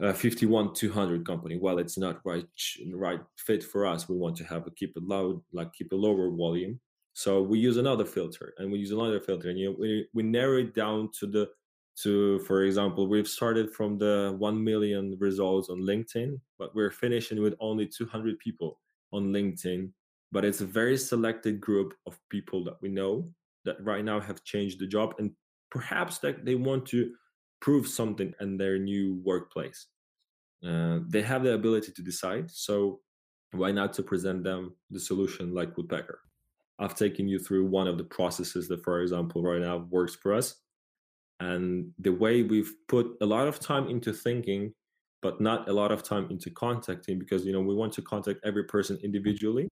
a 0.00 0.12
51 0.12 0.74
200 0.74 1.26
company. 1.26 1.58
Well, 1.60 1.78
it's 1.78 1.98
not 1.98 2.20
right 2.24 2.44
right 2.92 3.20
fit 3.36 3.62
for 3.62 3.86
us. 3.86 4.08
We 4.08 4.16
want 4.16 4.36
to 4.36 4.44
have 4.44 4.66
a 4.66 4.70
keep 4.70 4.96
it 4.96 5.02
low, 5.02 5.42
like 5.52 5.72
keep 5.72 5.92
a 5.92 5.96
lower 5.96 6.30
volume. 6.30 6.80
So 7.14 7.42
we 7.42 7.58
use 7.58 7.76
another 7.76 8.06
filter 8.06 8.54
and 8.58 8.72
we 8.72 8.78
use 8.78 8.90
another 8.90 9.20
filter 9.20 9.50
and 9.50 9.58
you 9.58 9.70
know, 9.70 9.76
we, 9.78 10.06
we 10.14 10.22
narrow 10.22 10.58
it 10.58 10.74
down 10.74 11.10
to 11.20 11.26
the 11.26 11.48
to 12.00 12.38
for 12.40 12.64
example 12.64 13.06
we've 13.06 13.28
started 13.28 13.70
from 13.70 13.98
the 13.98 14.34
1 14.38 14.64
million 14.64 15.14
results 15.20 15.68
on 15.68 15.78
linkedin 15.82 16.40
but 16.58 16.74
we're 16.74 16.90
finishing 16.90 17.42
with 17.42 17.54
only 17.60 17.86
200 17.86 18.38
people 18.38 18.80
on 19.12 19.26
linkedin 19.26 19.90
but 20.30 20.42
it's 20.42 20.62
a 20.62 20.66
very 20.66 20.96
selected 20.96 21.60
group 21.60 21.92
of 22.06 22.18
people 22.30 22.64
that 22.64 22.80
we 22.80 22.88
know 22.88 23.28
that 23.66 23.76
right 23.84 24.04
now 24.04 24.18
have 24.18 24.42
changed 24.42 24.80
the 24.80 24.86
job 24.86 25.14
and 25.18 25.32
perhaps 25.70 26.18
that 26.18 26.46
they 26.46 26.54
want 26.54 26.86
to 26.86 27.12
prove 27.62 27.86
something 27.86 28.34
in 28.40 28.58
their 28.58 28.76
new 28.78 29.22
workplace. 29.24 29.86
Uh, 30.66 30.98
they 31.08 31.22
have 31.22 31.42
the 31.42 31.54
ability 31.54 31.92
to 31.92 32.02
decide 32.02 32.50
so 32.50 33.00
why 33.52 33.70
not 33.70 33.92
to 33.92 34.02
present 34.02 34.44
them 34.44 34.74
the 34.90 35.00
solution 35.00 35.54
like 35.54 35.76
woodpecker? 35.76 36.20
I've 36.78 36.94
taken 36.94 37.28
you 37.28 37.38
through 37.38 37.66
one 37.66 37.86
of 37.86 37.96
the 37.96 38.04
processes 38.04 38.68
that 38.68 38.84
for 38.84 39.00
example 39.00 39.42
right 39.42 39.60
now 39.60 39.86
works 39.90 40.14
for 40.14 40.34
us 40.34 40.56
and 41.40 41.90
the 41.98 42.12
way 42.12 42.42
we've 42.42 42.72
put 42.88 43.06
a 43.20 43.26
lot 43.26 43.48
of 43.48 43.58
time 43.58 43.88
into 43.88 44.12
thinking 44.12 44.72
but 45.22 45.40
not 45.40 45.68
a 45.68 45.72
lot 45.72 45.92
of 45.92 46.02
time 46.02 46.28
into 46.30 46.50
contacting 46.50 47.18
because 47.18 47.44
you 47.46 47.52
know 47.52 47.60
we 47.60 47.74
want 47.74 47.92
to 47.92 48.02
contact 48.02 48.40
every 48.44 48.64
person 48.64 48.98
individually 49.04 49.68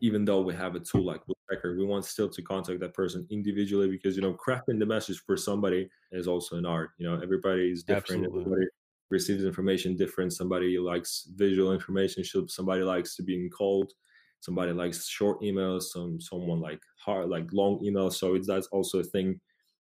even 0.00 0.24
though 0.24 0.40
we 0.40 0.54
have 0.54 0.74
a 0.74 0.80
tool 0.80 1.04
like 1.04 1.20
woodpecker 1.26 1.76
we 1.76 1.84
want 1.84 2.04
still 2.04 2.28
to 2.28 2.42
contact 2.42 2.80
that 2.80 2.94
person 2.94 3.26
individually 3.30 3.88
because 3.88 4.16
you 4.16 4.22
know 4.22 4.34
crafting 4.34 4.78
the 4.78 4.86
message 4.86 5.20
for 5.26 5.36
somebody 5.36 5.88
is 6.12 6.26
also 6.26 6.56
an 6.56 6.66
art 6.66 6.90
you 6.98 7.08
know 7.08 7.20
everybody 7.20 7.70
is 7.70 7.82
different 7.82 8.24
Absolutely. 8.24 8.40
everybody 8.40 8.66
receives 9.10 9.44
information 9.44 9.96
different 9.96 10.32
somebody 10.32 10.78
likes 10.78 11.28
visual 11.34 11.72
information 11.72 12.22
somebody 12.48 12.82
likes 12.82 13.16
to 13.16 13.22
being 13.22 13.50
called 13.50 13.92
somebody 14.40 14.72
likes 14.72 15.06
short 15.06 15.40
emails 15.42 15.82
some 15.82 16.20
someone 16.20 16.60
like 16.60 16.80
hard 16.98 17.28
like 17.28 17.52
long 17.52 17.78
emails 17.84 18.14
so 18.14 18.34
it's 18.34 18.46
that's 18.46 18.68
also 18.68 19.00
a 19.00 19.04
thing 19.04 19.38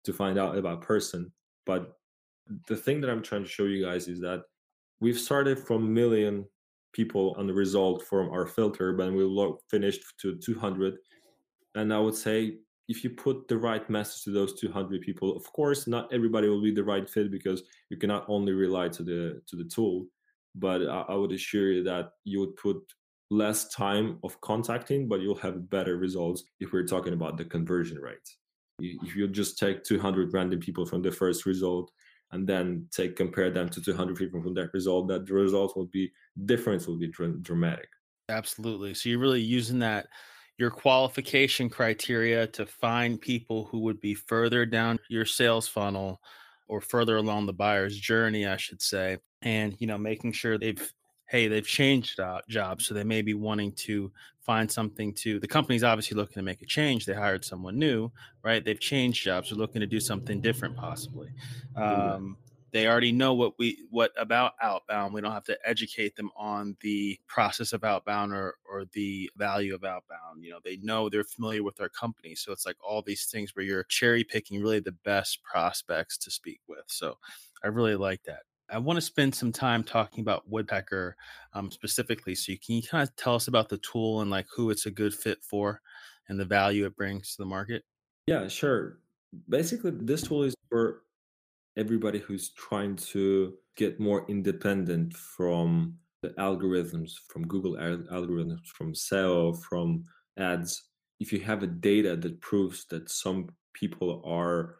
to 0.06 0.12
find 0.12 0.38
out 0.38 0.56
about 0.56 0.80
person. 0.80 1.30
But 1.66 1.98
the 2.68 2.76
thing 2.76 3.00
that 3.02 3.10
I'm 3.10 3.22
trying 3.22 3.42
to 3.42 3.48
show 3.48 3.64
you 3.64 3.84
guys 3.84 4.08
is 4.08 4.20
that 4.20 4.44
we've 5.00 5.18
started 5.18 5.58
from 5.58 5.92
million 5.92 6.46
people 6.96 7.34
on 7.38 7.46
the 7.46 7.52
result 7.52 8.02
from 8.04 8.30
our 8.30 8.46
filter, 8.46 8.92
but 8.92 9.12
we 9.12 9.24
finished 9.70 10.02
to 10.22 10.36
200. 10.36 10.96
And 11.74 11.92
I 11.92 11.98
would 11.98 12.14
say 12.14 12.58
if 12.88 13.04
you 13.04 13.10
put 13.10 13.48
the 13.48 13.58
right 13.58 13.88
message 13.90 14.24
to 14.24 14.30
those 14.30 14.58
200 14.58 15.02
people, 15.02 15.36
of 15.36 15.44
course, 15.52 15.86
not 15.86 16.12
everybody 16.12 16.48
will 16.48 16.62
be 16.62 16.74
the 16.74 16.90
right 16.92 17.08
fit 17.08 17.30
because 17.30 17.62
you 17.90 17.96
cannot 17.98 18.24
only 18.28 18.52
rely 18.52 18.88
to 18.88 19.02
the 19.02 19.42
to 19.48 19.56
the 19.56 19.68
tool. 19.76 20.06
But 20.54 20.80
I, 20.88 21.00
I 21.12 21.14
would 21.14 21.32
assure 21.32 21.70
you 21.72 21.82
that 21.84 22.12
you 22.24 22.40
would 22.40 22.56
put 22.56 22.78
less 23.30 23.68
time 23.68 24.18
of 24.24 24.40
contacting, 24.40 25.08
but 25.08 25.20
you'll 25.20 25.44
have 25.46 25.68
better 25.68 25.96
results 25.96 26.44
if 26.60 26.72
we're 26.72 26.86
talking 26.94 27.12
about 27.12 27.36
the 27.36 27.44
conversion 27.44 27.98
rate 27.98 28.28
if 28.78 29.16
you 29.16 29.26
just 29.28 29.58
take 29.58 29.84
200 29.84 30.32
random 30.32 30.60
people 30.60 30.86
from 30.86 31.02
the 31.02 31.10
first 31.10 31.46
result 31.46 31.90
and 32.32 32.46
then 32.46 32.86
take 32.92 33.16
compare 33.16 33.50
them 33.50 33.68
to 33.68 33.80
200 33.80 34.16
people 34.16 34.42
from 34.42 34.54
that 34.54 34.72
result 34.74 35.08
that 35.08 35.26
the 35.26 35.34
result 35.34 35.76
will 35.76 35.86
be 35.86 36.10
difference 36.44 36.86
will 36.86 36.98
be 36.98 37.08
dr- 37.08 37.42
dramatic 37.42 37.88
absolutely 38.28 38.92
so 38.92 39.08
you're 39.08 39.18
really 39.18 39.40
using 39.40 39.78
that 39.78 40.08
your 40.58 40.70
qualification 40.70 41.68
criteria 41.68 42.46
to 42.46 42.66
find 42.66 43.20
people 43.20 43.64
who 43.66 43.80
would 43.80 44.00
be 44.00 44.14
further 44.14 44.66
down 44.66 44.98
your 45.08 45.24
sales 45.24 45.68
funnel 45.68 46.20
or 46.68 46.80
further 46.80 47.16
along 47.16 47.46
the 47.46 47.52
buyer's 47.52 47.98
journey 47.98 48.46
i 48.46 48.56
should 48.56 48.82
say 48.82 49.16
and 49.42 49.76
you 49.78 49.86
know 49.86 49.98
making 49.98 50.32
sure 50.32 50.58
they've 50.58 50.92
hey, 51.26 51.48
they've 51.48 51.66
changed 51.66 52.20
uh, 52.20 52.40
jobs, 52.48 52.86
so 52.86 52.94
they 52.94 53.04
may 53.04 53.20
be 53.20 53.34
wanting 53.34 53.72
to 53.72 54.12
find 54.40 54.70
something 54.70 55.12
to. 55.12 55.40
The 55.40 55.48
company's 55.48 55.84
obviously 55.84 56.16
looking 56.16 56.36
to 56.36 56.42
make 56.42 56.62
a 56.62 56.66
change. 56.66 57.04
They 57.04 57.14
hired 57.14 57.44
someone 57.44 57.78
new, 57.78 58.10
right? 58.42 58.64
They've 58.64 58.78
changed 58.78 59.24
jobs. 59.24 59.50
They're 59.50 59.58
looking 59.58 59.80
to 59.80 59.86
do 59.86 60.00
something 60.00 60.40
different, 60.40 60.76
possibly. 60.76 61.30
Um, 61.74 62.36
they 62.76 62.86
already 62.86 63.12
know 63.12 63.32
what 63.32 63.58
we 63.58 63.86
what 63.90 64.12
about 64.18 64.52
outbound. 64.60 65.14
We 65.14 65.22
don't 65.22 65.32
have 65.32 65.44
to 65.44 65.58
educate 65.64 66.14
them 66.14 66.30
on 66.36 66.76
the 66.82 67.18
process 67.26 67.72
of 67.72 67.84
outbound 67.84 68.34
or 68.34 68.56
or 68.70 68.84
the 68.92 69.30
value 69.36 69.74
of 69.74 69.82
outbound. 69.82 70.42
You 70.42 70.50
know, 70.50 70.60
they 70.62 70.76
know 70.82 71.08
they're 71.08 71.24
familiar 71.24 71.62
with 71.62 71.80
our 71.80 71.88
company. 71.88 72.34
So 72.34 72.52
it's 72.52 72.66
like 72.66 72.76
all 72.86 73.00
these 73.00 73.24
things 73.24 73.56
where 73.56 73.64
you're 73.64 73.84
cherry 73.84 74.24
picking 74.24 74.60
really 74.60 74.80
the 74.80 74.92
best 74.92 75.42
prospects 75.42 76.18
to 76.18 76.30
speak 76.30 76.60
with. 76.68 76.84
So 76.86 77.16
I 77.64 77.68
really 77.68 77.96
like 77.96 78.22
that. 78.24 78.40
I 78.68 78.78
want 78.78 78.98
to 78.98 79.00
spend 79.00 79.34
some 79.34 79.52
time 79.52 79.82
talking 79.82 80.20
about 80.20 80.48
Woodpecker 80.48 81.16
um, 81.54 81.70
specifically. 81.70 82.34
So, 82.34 82.52
you, 82.52 82.58
can 82.58 82.74
you 82.74 82.82
kind 82.82 83.08
of 83.08 83.14
tell 83.16 83.36
us 83.36 83.48
about 83.48 83.68
the 83.68 83.78
tool 83.78 84.20
and 84.20 84.30
like 84.30 84.46
who 84.54 84.70
it's 84.70 84.86
a 84.86 84.90
good 84.90 85.14
fit 85.14 85.38
for 85.42 85.80
and 86.28 86.38
the 86.38 86.44
value 86.44 86.84
it 86.84 86.96
brings 86.96 87.36
to 87.36 87.42
the 87.42 87.46
market? 87.46 87.84
Yeah, 88.26 88.48
sure. 88.48 88.98
Basically, 89.48 89.92
this 89.92 90.22
tool 90.22 90.42
is 90.42 90.54
for 90.68 91.02
everybody 91.76 92.18
who's 92.18 92.50
trying 92.50 92.96
to 92.96 93.54
get 93.76 94.00
more 94.00 94.24
independent 94.28 95.14
from 95.14 95.94
the 96.22 96.30
algorithms, 96.30 97.12
from 97.28 97.46
Google 97.46 97.76
algorithms, 97.76 98.66
from 98.66 98.92
SEO, 98.94 99.62
from 99.62 100.04
ads. 100.38 100.84
If 101.20 101.32
you 101.32 101.40
have 101.40 101.62
a 101.62 101.66
data 101.66 102.16
that 102.16 102.40
proves 102.40 102.86
that 102.86 103.10
some 103.10 103.48
people 103.74 104.22
are 104.24 104.76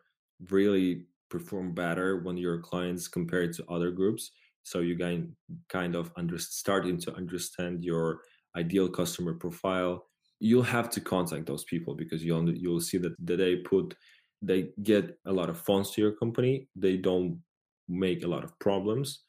really 0.51 1.05
perform 1.31 1.75
better 1.75 2.23
when 2.23 2.37
your 2.37 2.59
clients 2.61 3.09
compared 3.09 3.53
to 3.55 3.65
other 3.69 3.91
groups 3.91 4.31
so 4.63 4.81
you 4.81 4.97
can 4.97 5.35
kind 5.69 5.95
of 5.95 6.11
under, 6.17 6.39
starting 6.39 6.99
to 6.99 7.15
understand 7.15 7.85
your 7.85 8.21
ideal 8.57 8.89
customer 8.89 9.35
profile 9.35 10.07
you'll 10.39 10.63
have 10.63 10.91
to 10.91 11.01
contact 11.01 11.47
those 11.47 11.65
people 11.65 11.95
because 11.95 12.25
you'll 12.25 12.51
you'll 12.55 12.81
see 12.81 12.99
that, 12.99 13.15
that 13.25 13.37
they 13.37 13.57
put 13.57 13.95
they 14.43 14.69
get 14.83 15.19
a 15.27 15.33
lot 15.33 15.51
of 15.51 15.59
funds 15.59 15.91
to 15.91 16.01
your 16.01 16.13
company 16.13 16.69
they 16.77 16.97
don't 16.97 17.41
make 17.89 18.25
a 18.25 18.29
lot 18.29 18.45
of 18.45 18.59
problems 18.59 19.23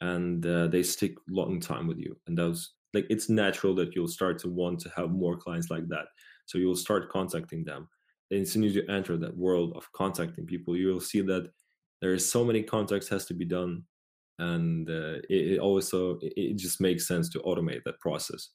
and 0.00 0.46
uh, 0.46 0.66
they 0.68 0.82
stick 0.82 1.14
long 1.28 1.60
time 1.60 1.86
with 1.86 1.98
you 1.98 2.16
and 2.26 2.36
those 2.36 2.74
like 2.92 3.06
it's 3.10 3.28
natural 3.28 3.74
that 3.74 3.94
you'll 3.94 4.06
start 4.06 4.38
to 4.38 4.48
want 4.48 4.78
to 4.78 4.90
have 4.96 5.10
more 5.10 5.36
clients 5.36 5.70
like 5.70 5.88
that 5.88 6.06
so 6.46 6.58
you'll 6.58 6.76
start 6.76 7.10
contacting 7.10 7.64
them 7.64 7.88
And 8.30 8.42
as 8.42 8.52
soon 8.52 8.64
as 8.64 8.74
you 8.74 8.82
enter 8.88 9.16
that 9.16 9.36
world 9.36 9.72
of 9.76 9.90
contacting 9.92 10.46
people, 10.46 10.76
you 10.76 10.88
will 10.88 11.00
see 11.00 11.20
that 11.22 11.50
there 12.00 12.14
is 12.14 12.30
so 12.30 12.44
many 12.44 12.62
contacts 12.62 13.08
has 13.08 13.26
to 13.26 13.34
be 13.34 13.44
done, 13.44 13.84
and 14.38 14.88
uh, 14.90 15.18
it, 15.30 15.52
it, 15.52 15.58
also 15.58 16.18
it, 16.20 16.32
it, 16.36 16.56
just 16.56 16.80
makes 16.80 17.06
sense 17.06 17.28
to 17.30 17.38
automate 17.40 17.82
that 17.84 18.00
process. 18.00 18.50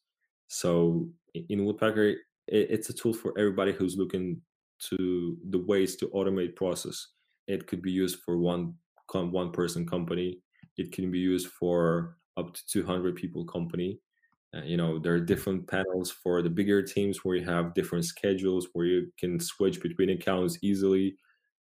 So 0.48 1.10
in 1.34 1.66
Woodpecker, 1.66 2.10
it, 2.10 2.18
it's 2.48 2.90
a 2.90 2.94
tool 2.94 3.14
for 3.14 3.34
everybody 3.38 3.72
who's 3.72 3.96
looking 3.98 4.42
to 4.90 5.38
the 5.50 5.60
ways 5.60 5.96
to 5.98 6.08
automate 6.10 6.56
process. 6.56 7.08
It 7.48 7.68
could 7.68 7.82
be 7.82 7.92
used 7.92 8.20
for 8.26 8.38
one 8.38 8.76
one 9.14 9.52
person 9.52 9.86
company. 9.88 10.42
it 10.78 10.92
can 10.92 11.12
be 11.12 11.20
used 11.20 11.48
for 11.48 12.18
up 12.38 12.54
to 12.54 12.62
200 12.68 13.16
people 13.16 13.44
company 13.46 14.00
uh, 14.56 14.62
you 14.64 14.78
know 14.78 15.00
there 15.00 15.14
are 15.14 15.20
different 15.20 15.68
panels 15.68 16.12
for 16.12 16.42
the 16.42 16.50
bigger 16.50 16.82
teams 16.82 17.24
where 17.24 17.36
you 17.36 17.46
have 17.46 17.74
different 17.74 18.06
schedules 18.06 18.68
where 18.74 18.86
you 18.86 19.12
can 19.20 19.40
switch 19.40 19.82
between 19.82 20.10
accounts 20.12 20.58
easily 20.64 21.16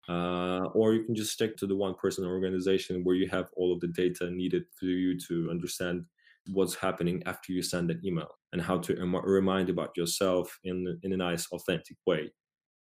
uh, 0.10 0.66
or 0.74 0.94
you 0.94 1.04
can 1.04 1.16
just 1.16 1.34
stick 1.34 1.58
to 1.58 1.68
the 1.68 1.76
one 1.76 1.94
person 1.96 2.26
organization 2.26 3.04
where 3.04 3.16
you 3.16 3.28
have 3.30 3.50
all 3.58 3.74
of 3.74 3.80
the 3.82 3.88
data 3.90 4.30
needed 4.32 4.64
for 4.80 4.86
you 4.86 5.18
to 5.20 5.50
understand 5.52 6.06
what's 6.54 6.76
happening 6.76 7.22
after 7.26 7.52
you 7.52 7.62
send 7.62 7.92
an 7.92 8.00
email 8.06 8.30
and 8.54 8.62
how 8.62 8.78
to 8.78 8.98
em- 9.02 9.16
remind 9.26 9.70
about 9.70 9.92
yourself 9.98 10.58
in 10.64 10.98
in 11.04 11.12
a 11.14 11.18
nice 11.18 11.48
authentic 11.52 11.98
way 12.06 12.32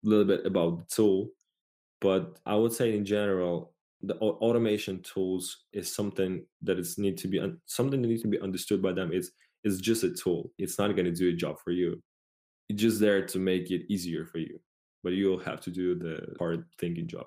little 0.02 0.24
bit 0.24 0.44
about 0.46 0.78
the 0.78 0.84
tool 0.84 1.28
but 2.00 2.38
i 2.46 2.54
would 2.54 2.72
say 2.72 2.96
in 2.96 3.04
general 3.04 3.72
the 4.02 4.16
automation 4.16 5.02
tools 5.02 5.64
is 5.74 5.94
something 5.94 6.42
that 6.62 6.78
is 6.78 6.96
need 6.96 7.18
to 7.18 7.28
be 7.28 7.38
something 7.66 8.00
that 8.00 8.08
needs 8.08 8.22
to 8.22 8.28
be 8.28 8.40
understood 8.40 8.80
by 8.80 8.92
them. 8.94 9.10
It's 9.12 9.30
is 9.62 9.78
just 9.78 10.04
a 10.04 10.10
tool. 10.10 10.50
It's 10.56 10.78
not 10.78 10.96
going 10.96 11.04
to 11.04 11.12
do 11.12 11.28
a 11.28 11.34
job 11.34 11.58
for 11.62 11.70
you. 11.70 12.02
It's 12.70 12.80
just 12.80 12.98
there 12.98 13.26
to 13.26 13.38
make 13.38 13.70
it 13.70 13.82
easier 13.90 14.24
for 14.24 14.38
you 14.38 14.58
but 15.02 15.12
you'll 15.12 15.38
have 15.38 15.60
to 15.62 15.70
do 15.70 15.94
the 15.94 16.34
hard 16.38 16.64
thinking 16.78 17.06
job. 17.06 17.26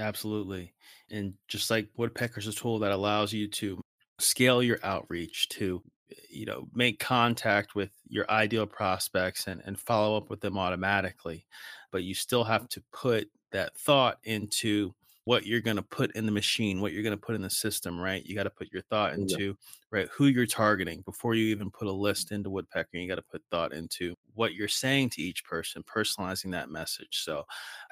Absolutely 0.00 0.72
and 1.10 1.34
just 1.48 1.70
like 1.70 1.88
woodpecker's 1.96 2.46
a 2.46 2.52
tool 2.52 2.78
that 2.78 2.92
allows 2.92 3.32
you 3.32 3.48
to 3.48 3.80
scale 4.20 4.62
your 4.62 4.78
outreach 4.84 5.48
to 5.48 5.82
you 6.30 6.46
know 6.46 6.68
make 6.74 6.98
contact 6.98 7.74
with 7.74 7.90
your 8.08 8.30
ideal 8.30 8.66
prospects 8.66 9.46
and, 9.46 9.62
and 9.64 9.78
follow 9.78 10.16
up 10.16 10.30
with 10.30 10.40
them 10.40 10.58
automatically 10.58 11.46
but 11.90 12.02
you 12.02 12.14
still 12.14 12.44
have 12.44 12.68
to 12.68 12.82
put 12.92 13.28
that 13.52 13.76
thought 13.78 14.18
into 14.24 14.92
what 15.28 15.44
you're 15.44 15.60
going 15.60 15.76
to 15.76 15.82
put 15.82 16.10
in 16.16 16.24
the 16.24 16.32
machine, 16.32 16.80
what 16.80 16.94
you're 16.94 17.02
going 17.02 17.14
to 17.14 17.20
put 17.20 17.34
in 17.34 17.42
the 17.42 17.50
system, 17.50 18.00
right? 18.00 18.24
You 18.24 18.34
got 18.34 18.44
to 18.44 18.50
put 18.50 18.72
your 18.72 18.80
thought 18.80 19.12
into 19.12 19.44
yeah. 19.44 19.52
right 19.90 20.08
who 20.10 20.24
you're 20.24 20.46
targeting 20.46 21.02
before 21.02 21.34
you 21.34 21.48
even 21.48 21.70
put 21.70 21.86
a 21.86 21.92
list 21.92 22.32
into 22.32 22.48
Woodpecker. 22.48 22.96
You 22.96 23.06
got 23.06 23.16
to 23.16 23.22
put 23.30 23.42
thought 23.50 23.74
into 23.74 24.14
what 24.32 24.54
you're 24.54 24.68
saying 24.68 25.10
to 25.10 25.22
each 25.22 25.44
person, 25.44 25.82
personalizing 25.82 26.50
that 26.52 26.70
message. 26.70 27.22
So, 27.24 27.44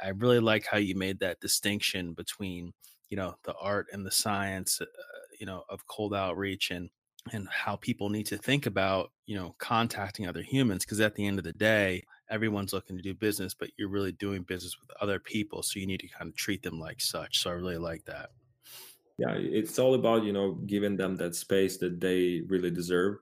I 0.02 0.08
really 0.08 0.40
like 0.40 0.64
how 0.64 0.78
you 0.78 0.94
made 0.94 1.18
that 1.18 1.38
distinction 1.40 2.14
between 2.14 2.72
you 3.10 3.18
know 3.18 3.34
the 3.44 3.54
art 3.60 3.88
and 3.92 4.06
the 4.06 4.10
science, 4.10 4.80
uh, 4.80 4.86
you 5.38 5.44
know, 5.44 5.62
of 5.68 5.86
cold 5.86 6.14
outreach 6.14 6.70
and 6.70 6.88
and 7.32 7.48
how 7.48 7.76
people 7.76 8.08
need 8.08 8.26
to 8.26 8.36
think 8.36 8.66
about 8.66 9.10
you 9.26 9.36
know 9.36 9.54
contacting 9.58 10.26
other 10.26 10.42
humans 10.42 10.84
because 10.84 11.00
at 11.00 11.14
the 11.14 11.26
end 11.26 11.38
of 11.38 11.44
the 11.44 11.52
day 11.52 12.02
everyone's 12.30 12.72
looking 12.72 12.96
to 12.96 13.02
do 13.02 13.14
business, 13.14 13.54
but 13.54 13.70
you're 13.76 13.88
really 13.88 14.12
doing 14.12 14.42
business 14.42 14.76
with 14.80 14.90
other 15.00 15.18
people. 15.18 15.62
So 15.62 15.78
you 15.78 15.86
need 15.86 16.00
to 16.00 16.08
kind 16.08 16.28
of 16.28 16.36
treat 16.36 16.62
them 16.62 16.80
like 16.80 17.00
such. 17.00 17.38
So 17.38 17.50
I 17.50 17.54
really 17.54 17.78
like 17.78 18.04
that. 18.06 18.30
Yeah, 19.18 19.34
it's 19.34 19.78
all 19.78 19.94
about, 19.94 20.24
you 20.24 20.32
know, 20.32 20.52
giving 20.66 20.96
them 20.96 21.16
that 21.16 21.34
space 21.34 21.78
that 21.78 22.00
they 22.00 22.42
really 22.48 22.70
deserve. 22.70 23.18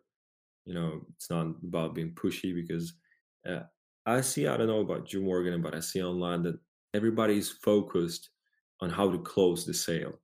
You 0.65 0.75
know, 0.75 1.03
it's 1.15 1.31
not 1.31 1.47
about 1.63 1.95
being 1.95 2.13
pushy 2.13 2.55
because 2.55 2.95
uh, 3.49 3.61
I 4.07 4.23
see, 4.23 4.49
I 4.49 4.57
don't 4.57 4.67
know 4.67 4.81
about 4.81 5.07
jim 5.07 5.25
Morgan, 5.25 5.63
but 5.63 5.75
I 5.75 5.81
see 5.81 6.03
online 6.03 6.43
that 6.45 6.59
everybody's 6.95 7.51
focused 7.51 8.31
on 8.81 8.91
how 8.91 9.11
to 9.11 9.19
close 9.19 9.65
the 9.65 9.75
sale, 9.75 10.15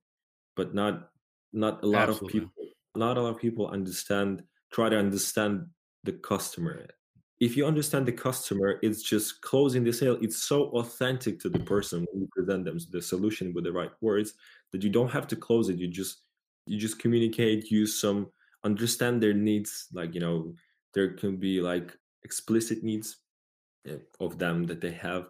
but 0.55 0.73
not 0.73 1.09
not 1.53 1.83
a 1.83 1.87
lot 1.87 2.09
Absolutely. 2.09 2.27
of 2.27 2.31
people 2.31 2.60
not 2.95 3.17
a 3.17 3.21
lot 3.21 3.29
of 3.29 3.39
people 3.39 3.67
understand 3.67 4.43
try 4.71 4.89
to 4.89 4.97
understand 4.97 5.65
the 6.03 6.13
customer 6.13 6.87
if 7.41 7.57
you 7.57 7.65
understand 7.65 8.05
the 8.05 8.11
customer, 8.11 8.77
it's 8.83 9.01
just 9.01 9.41
closing 9.41 9.83
the 9.83 9.91
sale. 9.91 10.15
It's 10.21 10.37
so 10.37 10.65
authentic 10.77 11.39
to 11.39 11.49
the 11.49 11.59
person 11.59 12.05
when 12.11 12.21
you 12.21 12.29
present 12.31 12.65
them 12.65 12.77
the 12.91 13.01
solution 13.01 13.51
with 13.51 13.63
the 13.63 13.71
right 13.71 13.89
words 13.99 14.35
that 14.71 14.83
you 14.83 14.91
don't 14.91 15.09
have 15.09 15.27
to 15.29 15.35
close 15.35 15.67
it. 15.67 15.79
You 15.79 15.87
just 15.87 16.21
you 16.67 16.77
just 16.77 16.99
communicate, 16.99 17.71
use 17.71 17.99
some 17.99 18.27
understand 18.63 19.23
their 19.23 19.33
needs. 19.33 19.87
Like 19.91 20.13
you 20.13 20.21
know, 20.21 20.53
there 20.93 21.13
can 21.13 21.37
be 21.37 21.61
like 21.61 21.97
explicit 22.23 22.83
needs 22.83 23.17
eh, 23.87 23.97
of 24.19 24.37
them 24.37 24.65
that 24.65 24.79
they 24.79 24.91
have, 24.91 25.29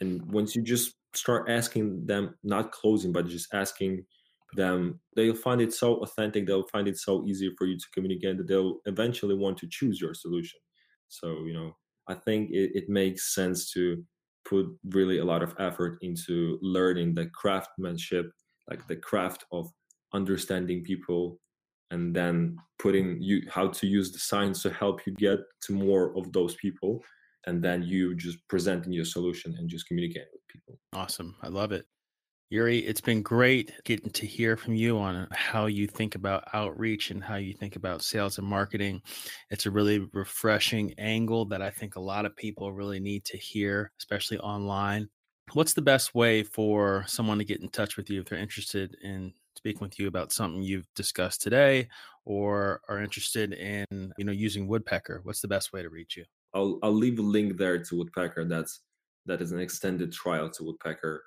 and 0.00 0.20
once 0.32 0.56
you 0.56 0.62
just 0.62 0.94
start 1.14 1.48
asking 1.48 2.06
them, 2.06 2.34
not 2.42 2.72
closing, 2.72 3.12
but 3.12 3.28
just 3.28 3.54
asking 3.54 4.04
them, 4.54 5.00
they'll 5.16 5.34
find 5.34 5.60
it 5.60 5.72
so 5.72 5.96
authentic. 5.96 6.46
They'll 6.46 6.68
find 6.68 6.88
it 6.88 6.98
so 6.98 7.24
easy 7.26 7.52
for 7.56 7.66
you 7.66 7.76
to 7.76 7.86
communicate 7.94 8.38
that 8.38 8.48
they'll 8.48 8.78
eventually 8.86 9.34
want 9.34 9.58
to 9.58 9.68
choose 9.70 10.00
your 10.00 10.14
solution. 10.14 10.60
So, 11.08 11.44
you 11.44 11.52
know, 11.52 11.72
I 12.08 12.14
think 12.14 12.50
it, 12.50 12.72
it 12.74 12.88
makes 12.88 13.34
sense 13.34 13.72
to 13.72 14.02
put 14.44 14.66
really 14.90 15.18
a 15.18 15.24
lot 15.24 15.42
of 15.42 15.54
effort 15.58 15.98
into 16.02 16.58
learning 16.62 17.14
the 17.14 17.26
craftsmanship, 17.26 18.30
like 18.68 18.86
the 18.88 18.96
craft 18.96 19.44
of 19.52 19.70
understanding 20.12 20.82
people 20.82 21.38
and 21.90 22.16
then 22.16 22.56
putting 22.78 23.22
you 23.22 23.42
how 23.50 23.68
to 23.68 23.86
use 23.86 24.10
the 24.12 24.18
science 24.18 24.62
to 24.62 24.70
help 24.70 25.06
you 25.06 25.12
get 25.14 25.38
to 25.62 25.72
more 25.72 26.16
of 26.16 26.32
those 26.32 26.54
people 26.56 27.00
and 27.46 27.62
then 27.62 27.82
you 27.82 28.14
just 28.14 28.38
presenting 28.48 28.92
your 28.92 29.04
solution 29.04 29.54
and 29.58 29.68
just 29.68 29.86
communicating 29.86 30.28
with 30.32 30.46
people 30.48 30.78
awesome 30.94 31.36
i 31.42 31.48
love 31.48 31.72
it 31.72 31.86
Yuri, 32.52 32.80
it's 32.80 33.00
been 33.00 33.22
great 33.22 33.72
getting 33.84 34.10
to 34.10 34.26
hear 34.26 34.58
from 34.58 34.74
you 34.74 34.98
on 34.98 35.16
uh, 35.16 35.26
how 35.32 35.64
you 35.64 35.86
think 35.86 36.16
about 36.16 36.44
outreach 36.52 37.10
and 37.10 37.24
how 37.24 37.36
you 37.36 37.54
think 37.54 37.76
about 37.76 38.02
sales 38.02 38.36
and 38.36 38.46
marketing. 38.46 39.00
It's 39.48 39.64
a 39.64 39.70
really 39.70 40.00
refreshing 40.12 40.92
angle 40.98 41.46
that 41.46 41.62
I 41.62 41.70
think 41.70 41.96
a 41.96 42.00
lot 42.00 42.26
of 42.26 42.36
people 42.36 42.70
really 42.70 43.00
need 43.00 43.24
to 43.24 43.38
hear, 43.38 43.90
especially 43.98 44.36
online. 44.40 45.08
What's 45.54 45.72
the 45.72 45.80
best 45.80 46.14
way 46.14 46.42
for 46.42 47.06
someone 47.06 47.38
to 47.38 47.44
get 47.46 47.62
in 47.62 47.70
touch 47.70 47.96
with 47.96 48.10
you 48.10 48.20
if 48.20 48.26
they're 48.26 48.38
interested 48.38 48.98
in 49.02 49.32
speaking 49.56 49.80
with 49.80 49.98
you 49.98 50.06
about 50.06 50.30
something 50.30 50.62
you've 50.62 50.92
discussed 50.94 51.40
today 51.40 51.88
or 52.26 52.82
are 52.86 53.00
interested 53.00 53.54
in, 53.54 54.12
you 54.18 54.26
know, 54.26 54.30
using 54.30 54.68
Woodpecker? 54.68 55.20
What's 55.22 55.40
the 55.40 55.48
best 55.48 55.72
way 55.72 55.80
to 55.80 55.88
reach 55.88 56.18
you? 56.18 56.26
I'll 56.52 56.78
I'll 56.82 56.92
leave 56.92 57.18
a 57.18 57.22
link 57.22 57.56
there 57.56 57.82
to 57.82 57.96
Woodpecker. 57.96 58.44
That's 58.44 58.80
that 59.24 59.40
is 59.40 59.52
an 59.52 59.58
extended 59.58 60.12
trial 60.12 60.50
to 60.50 60.64
Woodpecker 60.64 61.22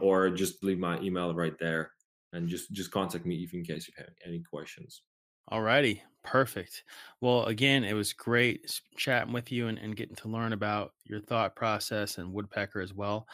or 0.00 0.30
just 0.30 0.62
leave 0.62 0.78
my 0.78 1.00
email 1.00 1.34
right 1.34 1.58
there 1.58 1.92
and 2.32 2.48
just 2.48 2.70
just 2.72 2.90
contact 2.90 3.26
me 3.26 3.36
if 3.36 3.54
in 3.54 3.64
case 3.64 3.88
you 3.88 3.94
have 3.96 4.08
any 4.24 4.42
questions. 4.42 5.02
All 5.48 5.62
righty, 5.62 6.02
perfect. 6.24 6.82
Well, 7.20 7.44
again, 7.44 7.84
it 7.84 7.92
was 7.94 8.12
great 8.12 8.80
chatting 8.96 9.32
with 9.32 9.52
you 9.52 9.68
and, 9.68 9.78
and, 9.78 9.94
getting 9.94 10.16
to 10.16 10.28
learn 10.28 10.52
about 10.52 10.92
your 11.04 11.20
thought 11.20 11.54
process 11.54 12.18
and 12.18 12.32
Woodpecker 12.32 12.80
as 12.80 12.92
well. 12.92 13.28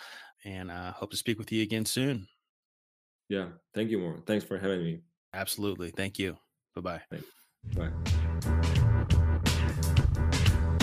And 0.45 0.71
uh, 0.71 0.93
hope 0.93 1.11
to 1.13 1.17
speak 1.17 1.39
with 1.39 1.51
you 1.51 1.63
again 1.63 1.87
soon. 1.87 2.29
Yeah, 3.31 3.47
thank 3.75 3.91
you, 3.91 3.99
more. 3.99 4.19
Thanks 4.27 4.45
for 4.45 4.59
having 4.59 4.85
me. 4.85 5.01
Absolutely, 5.33 5.91
thank 5.91 6.19
you. 6.19 6.37
Bye 6.75 7.01
bye. 7.11 7.21
Bye. 7.75 8.63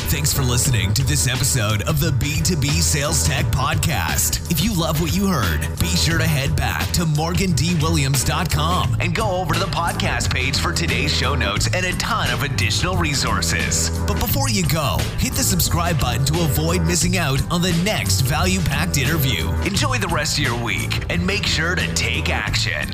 Thanks 0.09 0.33
for 0.33 0.41
listening 0.41 0.91
to 0.95 1.03
this 1.03 1.27
episode 1.27 1.83
of 1.83 1.99
the 1.99 2.09
B2B 2.09 2.81
Sales 2.81 3.27
Tech 3.27 3.45
Podcast. 3.45 4.51
If 4.51 4.63
you 4.63 4.73
love 4.73 4.99
what 4.99 5.15
you 5.15 5.27
heard, 5.27 5.61
be 5.79 5.85
sure 5.85 6.17
to 6.17 6.25
head 6.25 6.55
back 6.55 6.87
to 6.93 7.01
morgandwilliams.com 7.01 8.97
and 8.99 9.13
go 9.13 9.29
over 9.29 9.53
to 9.53 9.59
the 9.59 9.67
podcast 9.67 10.33
page 10.33 10.57
for 10.57 10.73
today's 10.73 11.15
show 11.15 11.35
notes 11.35 11.69
and 11.75 11.85
a 11.85 11.91
ton 11.99 12.31
of 12.31 12.41
additional 12.41 12.97
resources. 12.97 13.91
But 14.07 14.19
before 14.19 14.49
you 14.49 14.65
go, 14.67 14.97
hit 15.19 15.33
the 15.33 15.43
subscribe 15.43 15.99
button 15.99 16.25
to 16.25 16.43
avoid 16.43 16.81
missing 16.87 17.17
out 17.17 17.39
on 17.51 17.61
the 17.61 17.73
next 17.85 18.21
value 18.21 18.61
packed 18.61 18.97
interview. 18.97 19.47
Enjoy 19.61 19.99
the 19.99 20.07
rest 20.07 20.39
of 20.39 20.43
your 20.43 20.59
week 20.61 21.05
and 21.11 21.23
make 21.25 21.45
sure 21.45 21.75
to 21.75 21.93
take 21.93 22.31
action. 22.31 22.89